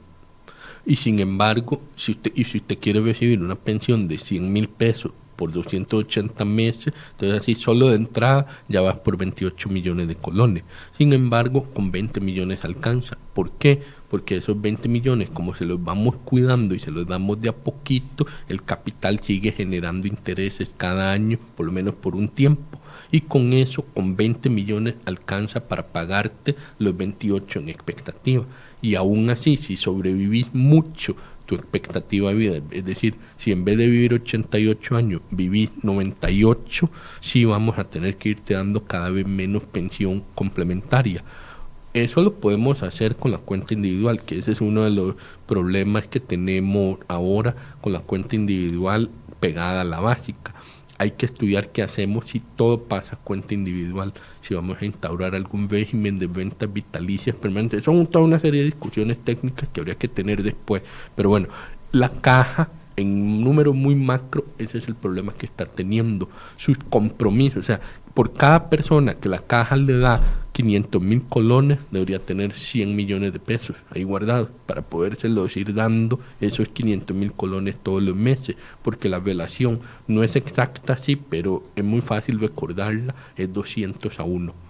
[0.84, 4.68] Y sin embargo, si usted, y si usted quiere recibir una pensión de 100 mil
[4.68, 10.14] pesos por 280 meses, entonces así solo de entrada ya vas por 28 millones de
[10.14, 10.62] colones.
[10.96, 13.18] Sin embargo, con 20 millones alcanza.
[13.34, 13.82] ¿Por qué?
[14.08, 17.56] Porque esos 20 millones, como se los vamos cuidando y se los damos de a
[17.56, 22.78] poquito, el capital sigue generando intereses cada año, por lo menos por un tiempo.
[23.10, 28.46] Y con eso, con 20 millones, alcanza para pagarte los 28 en expectativa
[28.82, 31.14] y aún así, si sobrevivís mucho
[31.52, 36.90] tu expectativa de vida, es decir, si en vez de vivir 88 años vivís 98,
[37.20, 41.22] sí vamos a tener que irte dando cada vez menos pensión complementaria.
[41.92, 45.14] Eso lo podemos hacer con la cuenta individual, que ese es uno de los
[45.46, 50.51] problemas que tenemos ahora con la cuenta individual pegada a la básica
[51.02, 55.34] hay que estudiar qué hacemos si todo pasa a cuenta individual, si vamos a instaurar
[55.34, 57.82] algún régimen de ventas vitalicias permanentes.
[57.82, 60.82] Son toda una serie de discusiones técnicas que habría que tener después.
[61.16, 61.48] Pero bueno,
[61.90, 66.28] la caja en número muy macro, ese es el problema que está teniendo.
[66.56, 67.80] Sus compromisos, o sea,
[68.14, 70.20] por cada persona que la caja le da
[70.52, 76.20] 500 mil colones, debería tener 100 millones de pesos ahí guardados para podérselos ir dando
[76.40, 81.64] esos 500 mil colones todos los meses, porque la relación no es exacta así, pero
[81.74, 84.61] es muy fácil recordarla, es 200 a 1.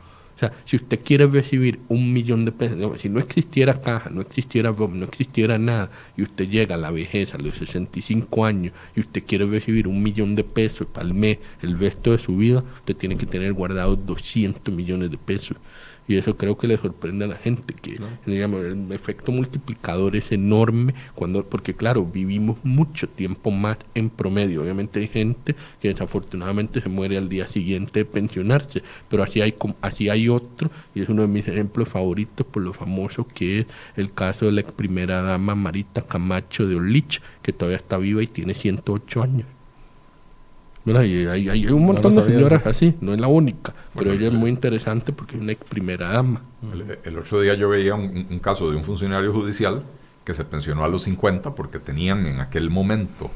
[0.42, 4.20] O sea, si usted quiere recibir un millón de pesos, si no existiera caja, no
[4.20, 8.74] existiera ROM, no existiera nada, y usted llega a la vejez, a los 65 años,
[8.96, 12.64] y usted quiere recibir un millón de pesos al mes el resto de su vida,
[12.74, 15.56] usted tiene que tener guardados 200 millones de pesos.
[16.08, 20.32] Y eso creo que le sorprende a la gente, que digamos, el efecto multiplicador es
[20.32, 24.62] enorme, cuando porque claro, vivimos mucho tiempo más en promedio.
[24.62, 29.54] Obviamente hay gente que desafortunadamente se muere al día siguiente de pensionarse, pero así hay,
[29.80, 33.66] así hay otro, y es uno de mis ejemplos favoritos por lo famoso que es
[33.96, 38.22] el caso de la ex primera dama Marita Camacho de Olich, que todavía está viva
[38.22, 39.46] y tiene 108 años.
[40.86, 45.12] Hay, un montón de señoras así, no es la única, pero ella es muy interesante
[45.12, 46.42] porque es una ex primera dama.
[47.04, 49.84] El, otro día yo veía un, caso de un funcionario judicial
[50.24, 53.30] que se pensionó a los 50 porque tenían en aquel momento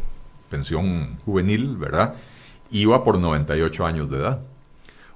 [0.51, 2.15] pensión juvenil, ¿verdad?
[2.71, 4.41] Iba por 98 años de edad.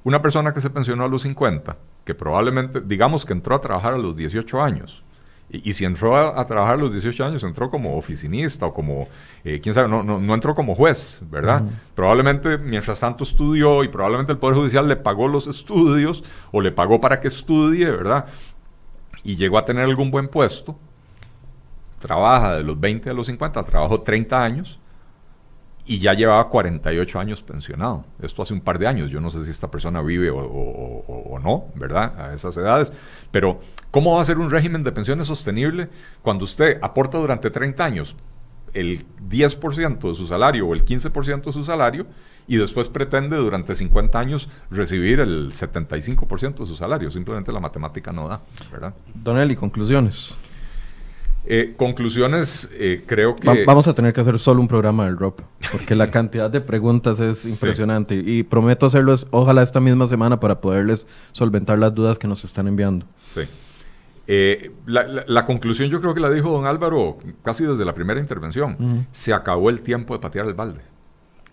[0.05, 3.95] Una persona que se pensionó a los 50, que probablemente, digamos que entró a trabajar
[3.95, 5.03] a los 18 años,
[5.53, 9.09] y, si entró a, trabajar a los 18 años, entró como oficinista o como,
[9.45, 11.63] eh, quién sabe, no, no, entró como juez, ¿verdad?
[11.95, 16.73] Probablemente mientras tanto estudió y probablemente el Poder Judicial le pagó los estudios o le
[16.73, 18.27] pagó para que estudie, ¿verdad?
[19.25, 20.79] Y llegó a tener algún buen puesto.
[21.99, 24.80] Trabaja de los 20 a los 50, trabajó 30 años
[25.87, 28.05] y ya llevaba 48 años pensionado.
[28.23, 29.11] Esto hace un par de años.
[29.11, 32.19] Yo no sé si esta persona vive o, no, ¿verdad?
[32.19, 32.93] A esas edades.
[33.31, 33.61] Pero,
[33.91, 35.89] ¿cómo va a ser un régimen de pensiones sostenible
[36.23, 38.17] cuando usted aporta durante 30 años
[38.73, 42.07] el 10% de su salario o el 15% de su salario
[42.47, 47.11] y después pretende durante 50 años recibir el 75% de su salario?
[47.11, 48.95] Simplemente la matemática no da, ¿verdad?
[49.15, 50.37] Don conclusiones.
[51.47, 53.65] Eh, conclusiones, eh, creo que...
[53.65, 55.41] vamos a tener que hacer solo un programa del ROP,
[55.73, 60.61] porque la cantidad de preguntas es impresionante y prometo hacerlo ojalá esta misma semana para
[60.61, 63.07] poderles solventar las dudas que nos están enviando.
[63.25, 63.43] Sí.
[64.27, 69.07] Eh, la, conclusión yo creo que la dijo don Álvaro casi desde la primera intervención.
[69.11, 70.83] Se acabó el tiempo de patear el balde.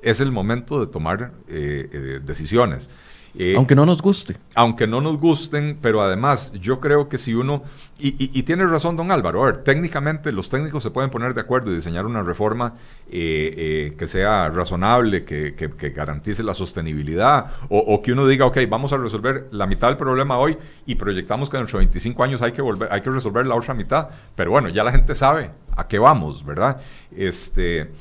[0.04, 2.92] Es el momento de tomar decisiones.
[3.40, 4.36] Eh, aunque no nos guste.
[4.56, 7.62] Aunque no nos gusten, pero además yo creo que si uno,
[8.00, 11.72] y, tiene razón don Álvaro, a ver, técnicamente los técnicos se pueden poner de acuerdo
[11.72, 12.74] y diseñar una reforma
[13.12, 15.54] eh, eh, que sea razonable, que,
[15.96, 20.40] garantice la sostenibilidad, o, que uno diga, ok, vamos a resolver la mitad del problema
[20.40, 20.58] hoy
[20.88, 23.76] y proyectamos que dentro de 25 años hay que, volver, hay que resolver la otra
[23.76, 26.82] mitad, pero bueno, ya la gente sabe a qué vamos, ¿verdad?
[27.16, 27.92] Este...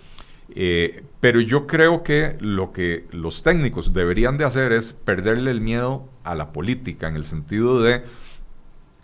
[1.26, 6.08] Pero yo creo que lo que los técnicos deberían de hacer es perderle el miedo
[6.22, 8.04] a la política, en el sentido de,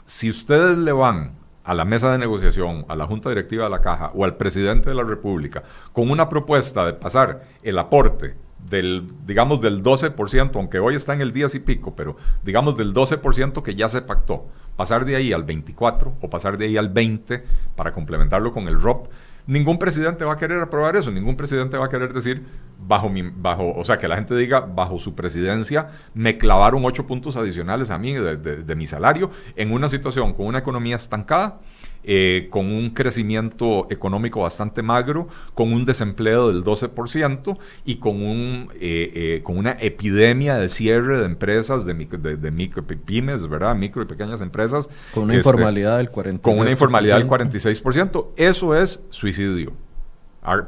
[0.06, 1.32] si ustedes le van
[1.64, 4.88] a la mesa de negociación, a la Junta Directiva de la Caja o al presidente
[4.88, 8.36] de la República con una propuesta de pasar el aporte
[8.70, 12.94] del, digamos, del 12%, aunque hoy está en el 10 y pico, pero digamos del
[12.94, 14.46] 12% que ya se pactó,
[14.76, 17.42] pasar de ahí al 24 o pasar de ahí al 20
[17.74, 19.08] para complementarlo con el ROP,
[19.46, 22.44] Ningún presidente va a querer aprobar eso, ningún presidente va a querer decir,
[22.78, 27.06] bajo mi, bajo, o sea, que la gente diga, bajo su presidencia me clavaron ocho
[27.06, 31.60] puntos adicionales a mí de mi salario en una situación con una economía estancada
[32.04, 38.70] eh, con un crecimiento económico bastante magro, con un desempleo del 12% y con, un,
[38.74, 43.76] eh, eh, con una epidemia de cierre de empresas, de, micro, de, micro pymes, ¿verdad?
[43.76, 44.88] Micro y pequeñas empresas.
[45.14, 46.40] Con una este, informalidad del 46%.
[46.40, 48.30] Con una informalidad del 46%.
[48.36, 49.72] Eso es suicidio.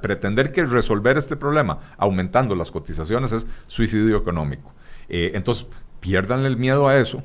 [0.02, 4.72] pretender que resolver este problema aumentando las cotizaciones es suicidio económico.
[5.08, 5.66] entonces,
[5.98, 7.24] pierdan el miedo a eso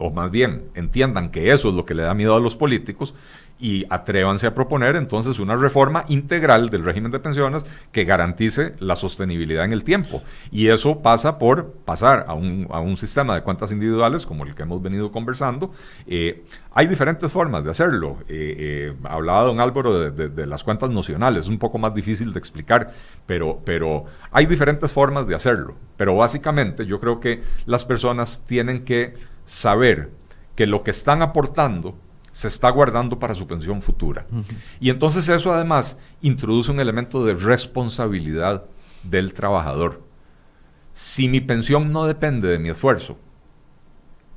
[0.00, 3.14] o más bien entiendan que eso es lo que le da miedo a los políticos
[3.60, 8.96] y atrévanse a proponer entonces una reforma integral del régimen de pensiones que garantice la
[8.96, 10.22] sostenibilidad en el tiempo.
[10.50, 14.54] Y eso pasa por pasar a un, a un sistema de cuentas individuales como el
[14.54, 15.72] que hemos venido conversando.
[16.06, 16.42] Eh,
[16.72, 18.18] hay diferentes formas de hacerlo.
[18.28, 22.32] Eh, eh, hablaba don Álvaro de, de, las cuentas nocionales, es un poco más difícil
[22.32, 22.90] de explicar,
[23.26, 25.74] pero, pero hay diferentes formas de hacerlo.
[25.98, 29.14] Pero básicamente yo creo que las personas tienen que
[29.50, 30.12] saber
[30.54, 31.96] que lo que están aportando
[32.30, 34.24] se está guardando para su pensión futura.
[34.78, 38.66] Y entonces eso además introduce un elemento de responsabilidad
[39.02, 40.02] del trabajador.
[40.92, 43.18] Si mi pensión no depende de mi esfuerzo,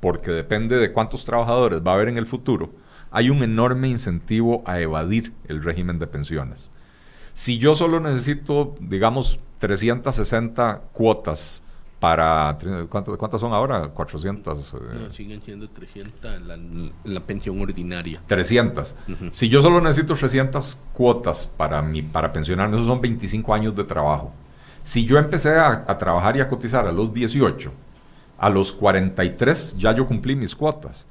[0.00, 2.72] porque depende de cuántos trabajadores va a haber en el futuro,
[3.12, 6.72] hay un enorme incentivo a evadir el régimen de pensiones.
[7.34, 11.63] Si yo solo necesito, digamos, 360 cuotas
[12.00, 13.88] para ¿cuántas, son ahora?
[13.88, 14.74] 400.
[14.74, 15.08] Eh.
[15.12, 16.58] siguen siendo 300 la,
[17.04, 18.20] la pensión ordinaria.
[18.26, 18.94] 300.
[19.30, 23.84] Si yo solo necesito 300 cuotas para, mi, para pensionarme, esos son 25 años de
[23.84, 24.32] trabajo.
[24.82, 27.72] Si yo empecé a, trabajar y a cotizar a los 18,
[28.38, 31.06] A los 43 ya yo cumplí mis cuotas.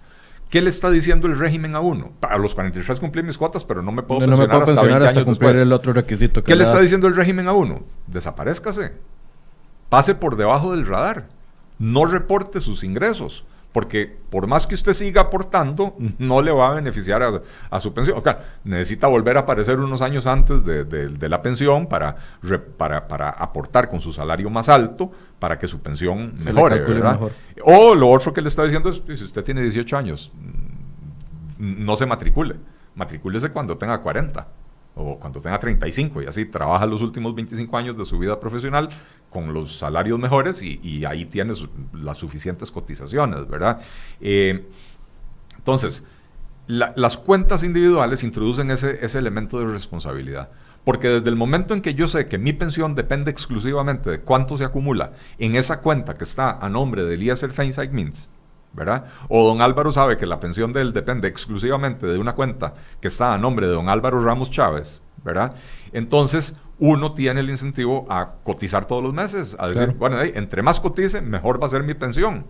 [0.52, 2.12] ¿Qué le está diciendo el régimen a uno?
[2.22, 4.86] A los 43 cumplí mis cuotas, pero no me puedo no, pensionar, me puedo hasta,
[4.86, 5.62] 20 hasta años cumplir después.
[5.64, 6.44] el otro requisito.
[6.44, 6.84] Que ¿Qué le está da.
[6.84, 7.82] diciendo el régimen a uno?
[8.06, 8.94] Desaparezcase.
[9.96, 11.28] Pase por debajo del radar.
[11.80, 13.46] No reporte sus ingresos.
[13.72, 17.42] Porque por más que usted siga aportando, no le va a beneficiar a,
[17.72, 18.22] a su pensión.
[18.22, 22.60] Claro, necesita volver a aparecer unos años antes de, de- de la pensión para, re-
[22.60, 26.82] para, para aportar con su salario más alto para que su pensión Se mejore.
[26.82, 27.14] ¿verdad?
[27.14, 27.32] mejor.
[27.64, 30.32] O lo otro que le está diciendo es, si usted tiene 18 años,
[31.58, 32.58] mm, no se matricule.
[32.94, 34.48] Matricúlese cuando tenga 40
[34.96, 38.90] o cuando tenga 35 y así trabaja los últimos 25 años de su vida profesional
[39.30, 41.54] con los salarios mejores y, ahí tiene
[41.94, 43.82] las suficientes cotizaciones, ¿verdad?
[44.22, 44.68] Eh,
[45.58, 46.04] entonces,
[46.68, 50.50] la- las cuentas individuales introducen ese, ese elemento de responsabilidad.
[50.84, 54.58] Porque desde el momento en que yo sé que mi pensión depende exclusivamente de cuánto
[54.58, 58.28] se acumula en esa cuenta que está a nombre de Eliezer Feinstein Mintz,
[58.74, 59.06] ¿verdad?
[59.30, 63.08] O don Álvaro sabe que la pensión de él depende exclusivamente de una cuenta que
[63.08, 65.56] está a nombre de don Álvaro Ramos Chávez, ¿verdad?
[65.92, 70.00] Entonces, uno tiene el incentivo a cotizar todos los meses, a decir, Claro.
[70.00, 72.46] bueno, hey, entre más cotice, mejor va a ser mi pensión.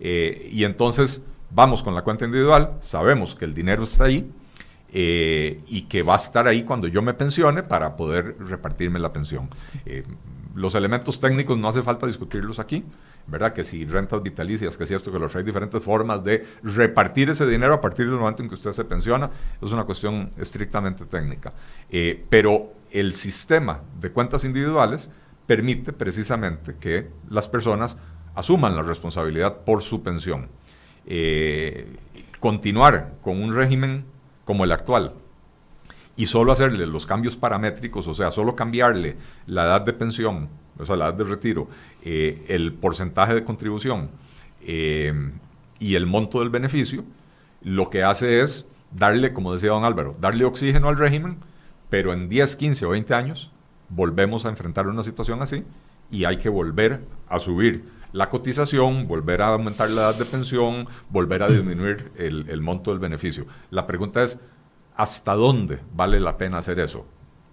[0.00, 4.30] Eh, y entonces vamos con la cuenta individual, sabemos que el dinero está ahí
[4.92, 9.12] eh, y que va a estar ahí cuando yo me pensione para poder repartirme la
[9.12, 9.48] pensión.
[9.84, 10.04] Eh,
[10.54, 12.82] los elementos técnicos no hace falta discutirlos aquí,
[13.26, 13.52] ¿verdad?
[13.52, 17.46] Que si rentas vitalicias, que si esto, que los hay diferentes formas de repartir ese
[17.46, 21.52] dinero a partir del momento en que usted se pensiona, es una cuestión estrictamente técnica.
[21.90, 25.10] Eh, pero el sistema de cuentas individuales
[25.46, 27.98] permite precisamente que las personas
[28.34, 30.48] asuman la responsabilidad por su pensión.
[31.06, 31.96] Eh,
[32.40, 34.04] continuar con un régimen
[34.44, 35.14] como el actual
[36.16, 39.16] y solo hacerle los cambios paramétricos, o sea, solo cambiarle
[39.46, 40.48] la edad de pensión,
[40.78, 41.68] o sea, la edad de retiro,
[42.08, 44.10] eh, el porcentaje de contribución
[44.60, 45.12] eh,
[45.80, 47.02] y el monto del beneficio,
[47.62, 51.38] lo que hace es darle, como decía don Álvaro, darle oxígeno al régimen,
[51.90, 53.50] pero en 10, 15 o 20 años
[53.88, 55.64] volvemos a enfrentar una situación así
[56.08, 60.86] y hay que volver a subir la cotización, volver a aumentar la edad de pensión,
[61.10, 63.46] volver a disminuir el, el monto del beneficio.
[63.70, 64.38] La pregunta es,
[64.94, 67.04] ¿hasta dónde vale la pena hacer eso?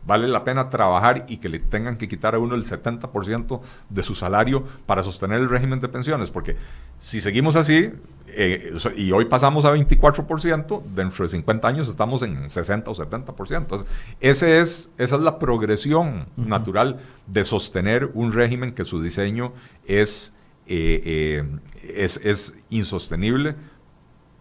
[0.06, 4.04] ¿Vale la pena trabajar y que le tengan que quitar a uno el 70% de
[4.04, 6.30] su salario para sostener el régimen de pensiones?
[6.30, 6.58] Porque
[6.98, 7.92] si seguimos así,
[8.28, 13.58] eh, y hoy pasamos a 24%, dentro de 50 años estamos en 60 o 70%.
[13.58, 13.88] Entonces,
[14.20, 19.54] ese es, esa es la progresión natural de sostener un régimen que su diseño
[19.86, 20.34] es,
[20.68, 21.60] eh, eh,
[21.96, 23.56] es, es insostenible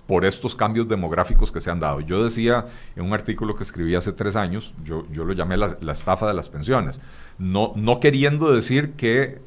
[0.06, 2.00] por estos cambios demográficos que se han dado.
[2.00, 5.76] Yo decía en un artículo que escribí hace tres años, yo, yo lo llamé la,
[5.92, 7.00] estafa de las pensiones,
[7.38, 9.40] no, no queriendo decir que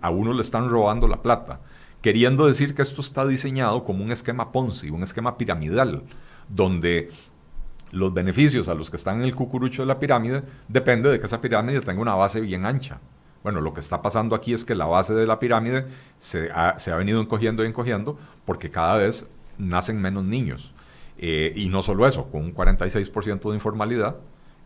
[0.00, 1.60] a uno le están robando la plata,
[2.02, 6.02] queriendo decir que esto está diseñado como un esquema Ponzi, un esquema piramidal,
[6.48, 7.10] donde
[7.92, 11.26] los beneficios a los que están en el cucurucho de la pirámide depende de que
[11.26, 13.00] esa pirámide tenga una base bien ancha.
[13.42, 15.86] Bueno, lo que está pasando aquí es que la base de la pirámide
[16.18, 19.26] se ha, se ha venido encogiendo y encogiendo porque cada vez
[19.60, 20.72] nacen menos niños.
[21.18, 24.16] Eh, y no solo eso, con un 46% de informalidad,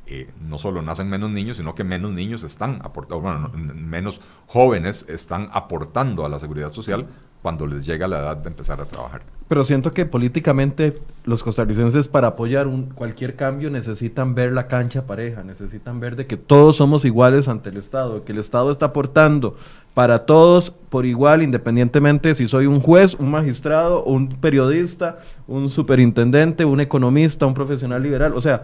[0.06, 5.06] eh, no solo nacen menos niños, sino que menos niños están aportando, bueno, menos jóvenes
[5.08, 7.06] están aportando a la seguridad social
[7.44, 9.20] cuando les llega la edad de empezar a trabajar.
[9.48, 15.42] Pero siento que políticamente los costarricenses para apoyar cualquier cambio necesitan ver la cancha pareja,
[15.42, 19.56] necesitan ver de que todos somos iguales ante el Estado, que el Estado está aportando
[19.92, 26.64] para todos por igual, independientemente si soy un juez, un magistrado, un periodista, un superintendente,
[26.64, 28.32] un economista, un profesional liberal.
[28.34, 28.62] O sea,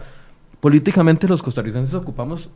[0.59, 2.49] políticamente los costarricenses ocupamos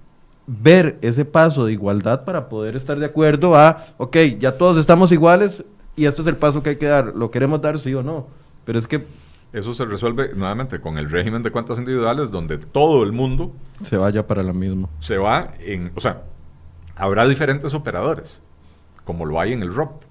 [0.48, 5.12] ver ese paso de igualdad para poder estar de acuerdo a, ok, ya todos estamos
[5.12, 5.64] iguales
[5.96, 7.14] y este es el paso que hay que dar.
[7.16, 8.28] ¿Lo queremos dar sí o no?
[8.66, 9.06] Pero es que
[9.54, 13.54] Eso se resuelve nuevamente con el régimen de cuentas individuales, donde todo el mundo
[13.84, 14.90] se vaya para la misma.
[15.00, 16.24] se va en, o sea,
[16.96, 18.42] habrá diferentes operadores,
[19.06, 20.04] como lo hay en el ROP.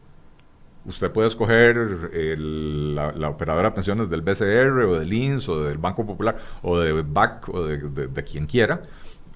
[0.87, 1.77] Usted puede escoger
[2.13, 6.37] el- la, la operadora de pensiones del BCR o del INS o del Banco Popular
[6.63, 8.83] o de BAC o de, de- de quien quiera.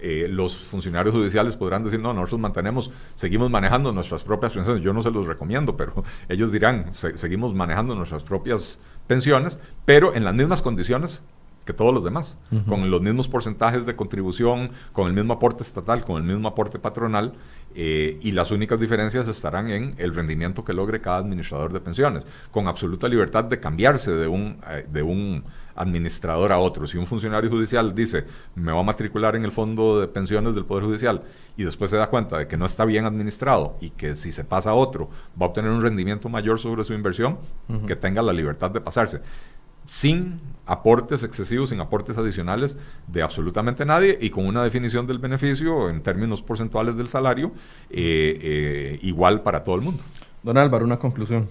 [0.01, 4.83] Eh, los funcionarios judiciales podrán decir, no, nosotros mantenemos, seguimos manejando nuestras propias pensiones.
[4.83, 10.15] Yo no se los recomiendo, pero ellos dirán, "Se- seguimos manejando nuestras propias pensiones, pero
[10.15, 11.23] en las mismas condiciones
[11.65, 16.03] que todos los demás, con los mismos porcentajes de contribución, con el mismo aporte estatal,
[16.03, 17.35] con el mismo aporte patronal,
[17.75, 22.27] eh, y las únicas diferencias estarán en el rendimiento que logre cada administrador de pensiones,
[22.53, 25.45] con absoluta libertad de cambiarse de un, eh, de un
[25.79, 26.87] administrador a otro.
[26.87, 28.25] Si un funcionario judicial dice,
[28.55, 31.23] me va a matricular en el fondo de pensiones del Poder Judicial
[31.57, 34.45] y después se da cuenta de que no está bien administrado y que si se
[34.45, 35.09] pasa a otro
[35.41, 37.39] va a obtener un rendimiento mayor sobre su inversión,
[37.87, 39.21] que tenga la libertad de pasarse
[39.87, 42.77] sin aportes excesivos, sin aportes adicionales
[43.07, 47.53] de absolutamente nadie y con una definición del beneficio en términos porcentuales del salario
[47.89, 50.03] eh, eh, igual para todo el mundo.
[50.43, 51.49] Don Álvaro, una conclusión.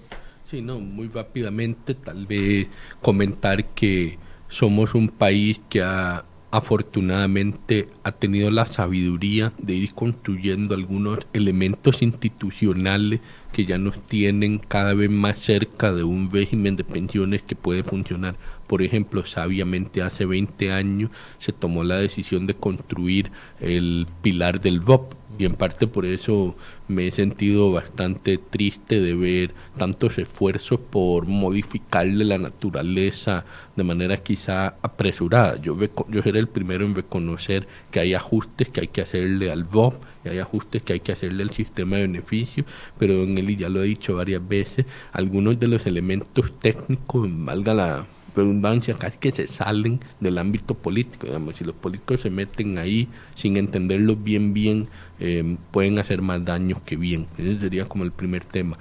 [0.50, 2.68] Sí, no, muy rápidamente tal vez
[3.02, 4.18] comentar que
[4.48, 12.00] somos un país que ha afortunadamente ha tenido la sabiduría de ir construyendo algunos elementos
[12.02, 13.20] institucionales
[13.52, 17.82] que ya nos tienen cada vez más cerca de un régimen de pensiones que puede
[17.82, 18.36] funcionar.
[18.68, 24.80] Por ejemplo, sabiamente hace 20 años se tomó la decisión de construir el pilar del
[24.80, 26.56] VOP y en parte por eso
[26.88, 33.44] me he sentido bastante triste de ver tantos esfuerzos por modificarle la naturaleza
[33.76, 35.60] de manera quizá apresurada.
[35.60, 35.76] Yo,
[36.08, 40.02] yo seré el primero en reconocer que hay ajustes que hay que hacerle al VOP,
[40.24, 42.66] y hay ajustes que hay que hacerle al sistema de beneficios,
[42.98, 47.74] pero don Eli ya lo ha dicho varias veces, algunos de los elementos técnicos, valga
[47.74, 48.06] la
[48.38, 51.26] redundancia, casi que se salen del ámbito político.
[51.26, 54.88] Digamos, si los políticos se meten ahí sin entenderlo bien, bien,
[55.20, 57.26] eh, pueden hacer más daño que bien.
[57.36, 58.78] Ese sería como el primer tema.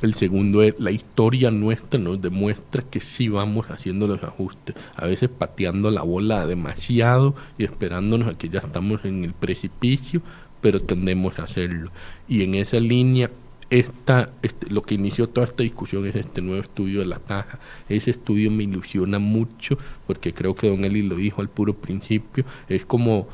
[0.00, 5.06] El segundo es la historia nuestra nos demuestra que sí vamos haciendo los ajustes, a
[5.06, 10.22] veces pateando la bola demasiado y esperándonos a que ya estamos en el precipicio,
[10.60, 11.90] pero tendemos a hacerlo.
[12.28, 13.28] Y en esa línea
[13.70, 17.58] esta, este, lo que inició toda esta discusión es este nuevo estudio de la caja.
[17.88, 22.44] Ese estudio me ilusiona mucho porque creo que Don Eli lo dijo al puro principio.
[22.68, 23.28] Es como,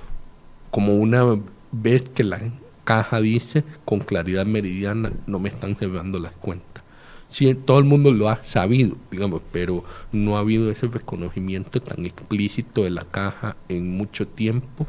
[0.71, 1.25] como una
[1.71, 2.41] vez que la
[2.85, 6.83] caja dice con claridad meridiana, no me están cerrando las cuentas.
[7.29, 9.83] Sí, todo el mundo lo ha sabido, digamos, pero
[10.13, 14.87] no ha habido ese reconocimiento tan explícito de la caja en mucho tiempo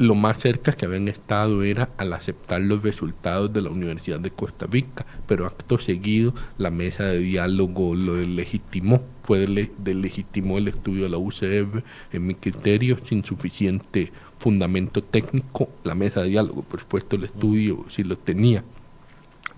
[0.00, 4.30] lo más cerca que habían estado era al aceptar los resultados de la Universidad de
[4.30, 9.46] Costa Rica, pero acto seguido la mesa de diálogo lo legitimó, fue
[9.76, 16.22] delegitimó el estudio de la UCF en mi criterio sin suficiente fundamento técnico, la mesa
[16.22, 18.64] de diálogo, por supuesto el estudio sí lo tenía.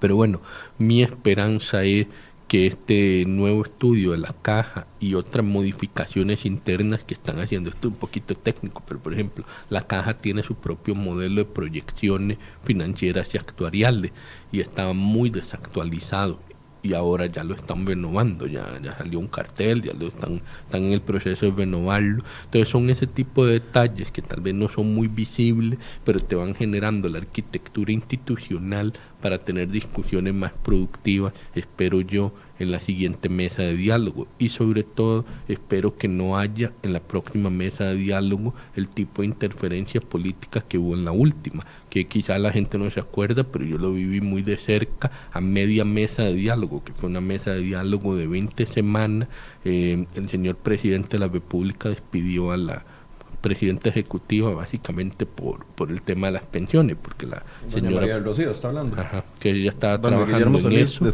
[0.00, 0.40] Pero bueno,
[0.76, 2.08] mi esperanza es
[2.52, 7.88] que este nuevo estudio de la caja y otras modificaciones internas que están haciendo, esto
[7.88, 12.36] es un poquito técnico, pero por ejemplo, la caja tiene su propio modelo de proyecciones
[12.62, 14.12] financieras y actuariales
[14.52, 16.40] y estaba muy desactualizado
[16.82, 20.84] y ahora ya lo están renovando, ya, ya salió un cartel, ya lo están, están
[20.84, 22.24] en el proceso de renovarlo.
[22.44, 26.34] Entonces son ese tipo de detalles que tal vez no son muy visibles, pero te
[26.34, 32.32] van generando la arquitectura institucional para tener discusiones más productivas, espero yo,
[32.62, 34.28] en la siguiente mesa de diálogo.
[34.38, 39.22] Y sobre todo, espero que no haya en la próxima mesa de diálogo el tipo
[39.22, 43.44] de interferencias políticas que hubo en la última, que quizá la gente no se acuerda,
[43.44, 47.20] pero yo lo viví muy de cerca a media mesa de diálogo, que fue una
[47.20, 49.28] mesa de diálogo de 20 semanas.
[49.64, 52.84] Eh, el señor presidente de la República despidió a la
[53.42, 57.96] presidenta ejecutiva básicamente por, por el tema de las pensiones, porque la señora...
[57.96, 58.96] María del Rocío está hablando.
[59.38, 61.04] que ella estaba trabajando en eso.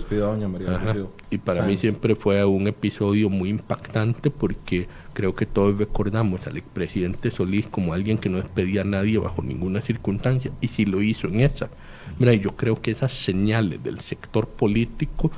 [1.30, 6.58] Y para mí siempre fue un episodio muy impactante porque creo que todos recordamos al
[6.58, 11.02] expresidente Solís como alguien que no despedía a nadie bajo ninguna circunstancia, y si lo
[11.02, 11.70] hizo en esa.
[12.18, 15.30] Mira, yo creo que esas señales del sector político,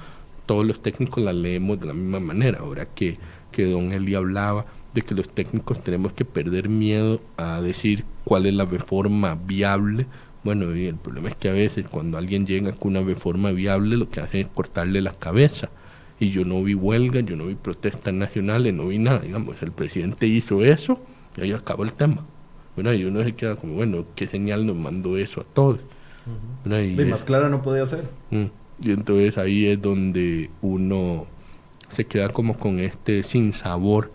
[0.44, 2.58] todos los técnicos las leemos de la misma manera.
[2.60, 3.16] Ahora que,
[3.52, 8.46] que don Eli hablaba de que los técnicos tenemos que perder miedo a decir cuál
[8.46, 10.06] es la reforma viable.
[10.42, 13.96] Bueno, y el problema es que a veces cuando alguien llega con una reforma viable
[13.96, 15.70] lo que hace es cortarle la cabeza.
[16.18, 19.20] Y yo no vi huelga, yo no vi protestas nacionales, no vi nada.
[19.20, 21.00] Digamos, el presidente hizo eso
[21.36, 22.26] y ahí acabó el tema.
[22.74, 25.80] Bueno, y uno se queda como, bueno, ¿qué señal nos mandó eso a todos?
[26.64, 28.04] y más clara no podía ser.
[28.30, 28.46] Mm.
[28.82, 31.26] Y entonces ahí es donde uno
[31.88, 34.12] se queda como con este sin sabor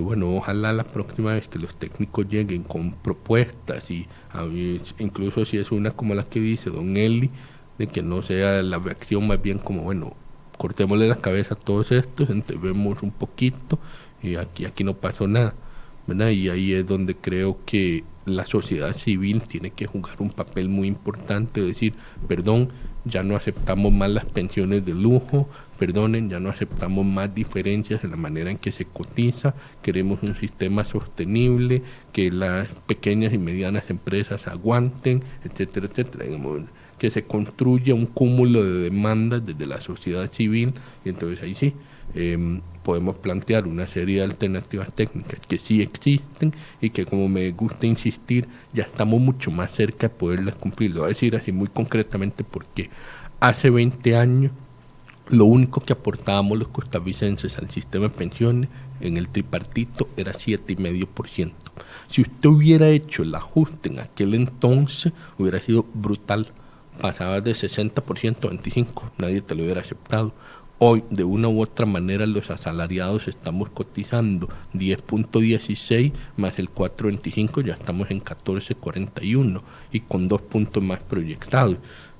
[0.00, 4.06] bueno, ojalá la próxima vez que los técnicos lleguen con propuestas y
[4.98, 7.30] incluso si es una como la que dice don Eli,
[7.78, 10.16] de que no sea la reacción más bien como, bueno,
[10.58, 13.78] cortémosle la cabeza a todos estos, enterremos un poquito
[14.22, 15.54] y aquí, aquí no pasó nada.
[16.06, 16.30] ¿verdad?
[16.30, 20.88] Y ahí es donde creo que la sociedad civil tiene que jugar un papel muy
[20.88, 21.94] importante, decir,
[22.28, 22.70] perdón,
[23.04, 28.10] ya no aceptamos más las pensiones de lujo, perdonen, ya no aceptamos más diferencias en
[28.10, 31.82] la manera en que se cotiza, queremos un sistema sostenible,
[32.12, 36.24] que las pequeñas y medianas empresas aguanten, etcétera, etcétera.
[36.98, 40.72] que se construya un cúmulo de demandas desde la sociedad civil,
[41.04, 41.74] y entonces ahí sí,
[42.14, 47.50] em, podemos plantear una serie de alternativas técnicas que sí existen y que como me
[47.50, 50.92] gusta insistir, ya estamos mucho más cerca de poderlas cumplir.
[50.92, 52.88] Lo voy a decir así muy concretamente porque
[53.40, 54.52] hace 20 años
[55.28, 58.70] lo único que aportábamos los costarricenses al sistema de pensiones
[59.00, 61.52] en el tripartito era 7,5%.
[62.08, 66.48] Si usted hubiera hecho el ajuste en aquel entonces, hubiera sido brutal.
[67.00, 70.32] Pasaba de 60% a 25%, nadie te lo hubiera aceptado.
[70.78, 77.72] Hoy, de una u otra manera, los asalariados estamos cotizando 10.16 más el 4.25, ya
[77.72, 81.78] estamos en 14.41 y con dos puntos más proyectados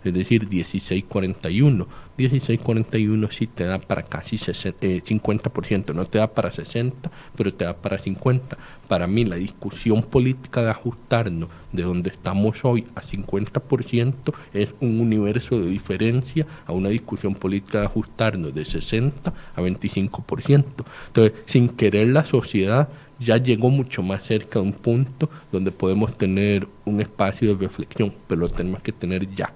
[0.08, 1.86] es decir, 1641.
[2.16, 7.64] 1641 sí te da para casi 50%, eh, no te da para 60, pero te
[7.64, 8.56] da para 50.
[8.88, 15.00] Para mí la discusión política de ajustarnos de donde estamos hoy a 50% es un
[15.00, 20.64] universo de diferencia a una discusión política de ajustarnos de 60 a 25%.
[21.08, 22.88] Entonces, sin querer la sociedad
[23.18, 28.12] ya llegó mucho más cerca de un punto donde podemos tener un espacio de reflexión,
[28.26, 29.52] pero lo tenemos que tener ya.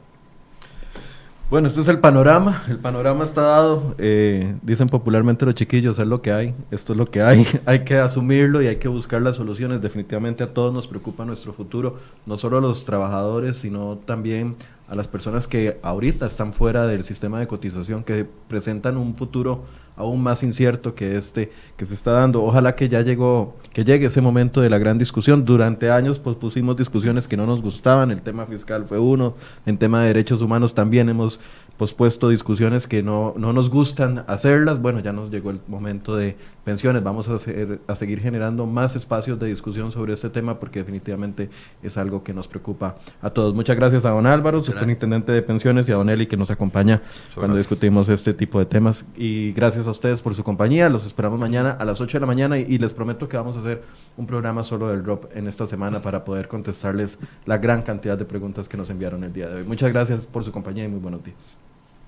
[1.51, 2.63] Bueno, este es el panorama.
[2.69, 3.97] El panorama está dado.
[3.99, 6.55] Eh, dicen popularmente los chiquillos, es lo que hay.
[6.71, 7.45] Esto es lo que hay.
[7.67, 9.83] hay que asumirlo y hay que buscar las soluciones.
[9.83, 14.55] Definitivamente a todos nos preocupa nuestro futuro, no solo a los trabajadores, sino también
[14.91, 19.63] a las personas que ahorita están fuera del sistema de cotización, que presentan un futuro
[19.95, 22.43] aún más incierto que este que se está dando.
[22.43, 25.45] Ojalá que ya llegó, que llegue ese momento de la gran discusión.
[25.45, 29.79] Durante años pues pusimos discusiones que no nos gustaban, el tema fiscal fue uno, en
[29.79, 31.41] tema de derechos humanos también hemos
[31.81, 34.83] pospuesto discusiones que no, no nos gustan hacerlas.
[34.83, 37.03] Bueno, ya nos llegó el momento de pensiones.
[37.03, 41.49] Vamos a, hacer, a seguir generando más espacios de discusión sobre este tema porque definitivamente
[41.83, 43.55] es algo que nos preocupa a todos.
[43.55, 47.01] Muchas gracias a don Álvaro, superintendente de pensiones, y a don Eli que nos acompaña
[47.35, 49.07] cuando discutimos este tipo de temas.
[49.17, 50.91] Y gracias a ustedes por su compañía.
[50.91, 53.57] Los esperamos mañana a las 8 de la mañana y, y les prometo que vamos
[53.57, 53.83] a hacer
[54.19, 58.27] un programa solo del ROP en esta semana para poder contestarles la gran cantidad de
[58.27, 59.65] preguntas que nos enviaron el día de hoy.
[59.65, 61.57] Muchas gracias por su compañía y muy buenos días.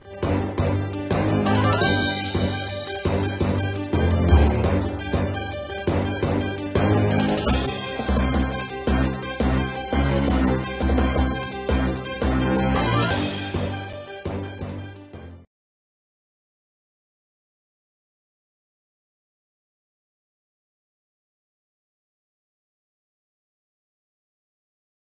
[0.05, 0.62] Thank you.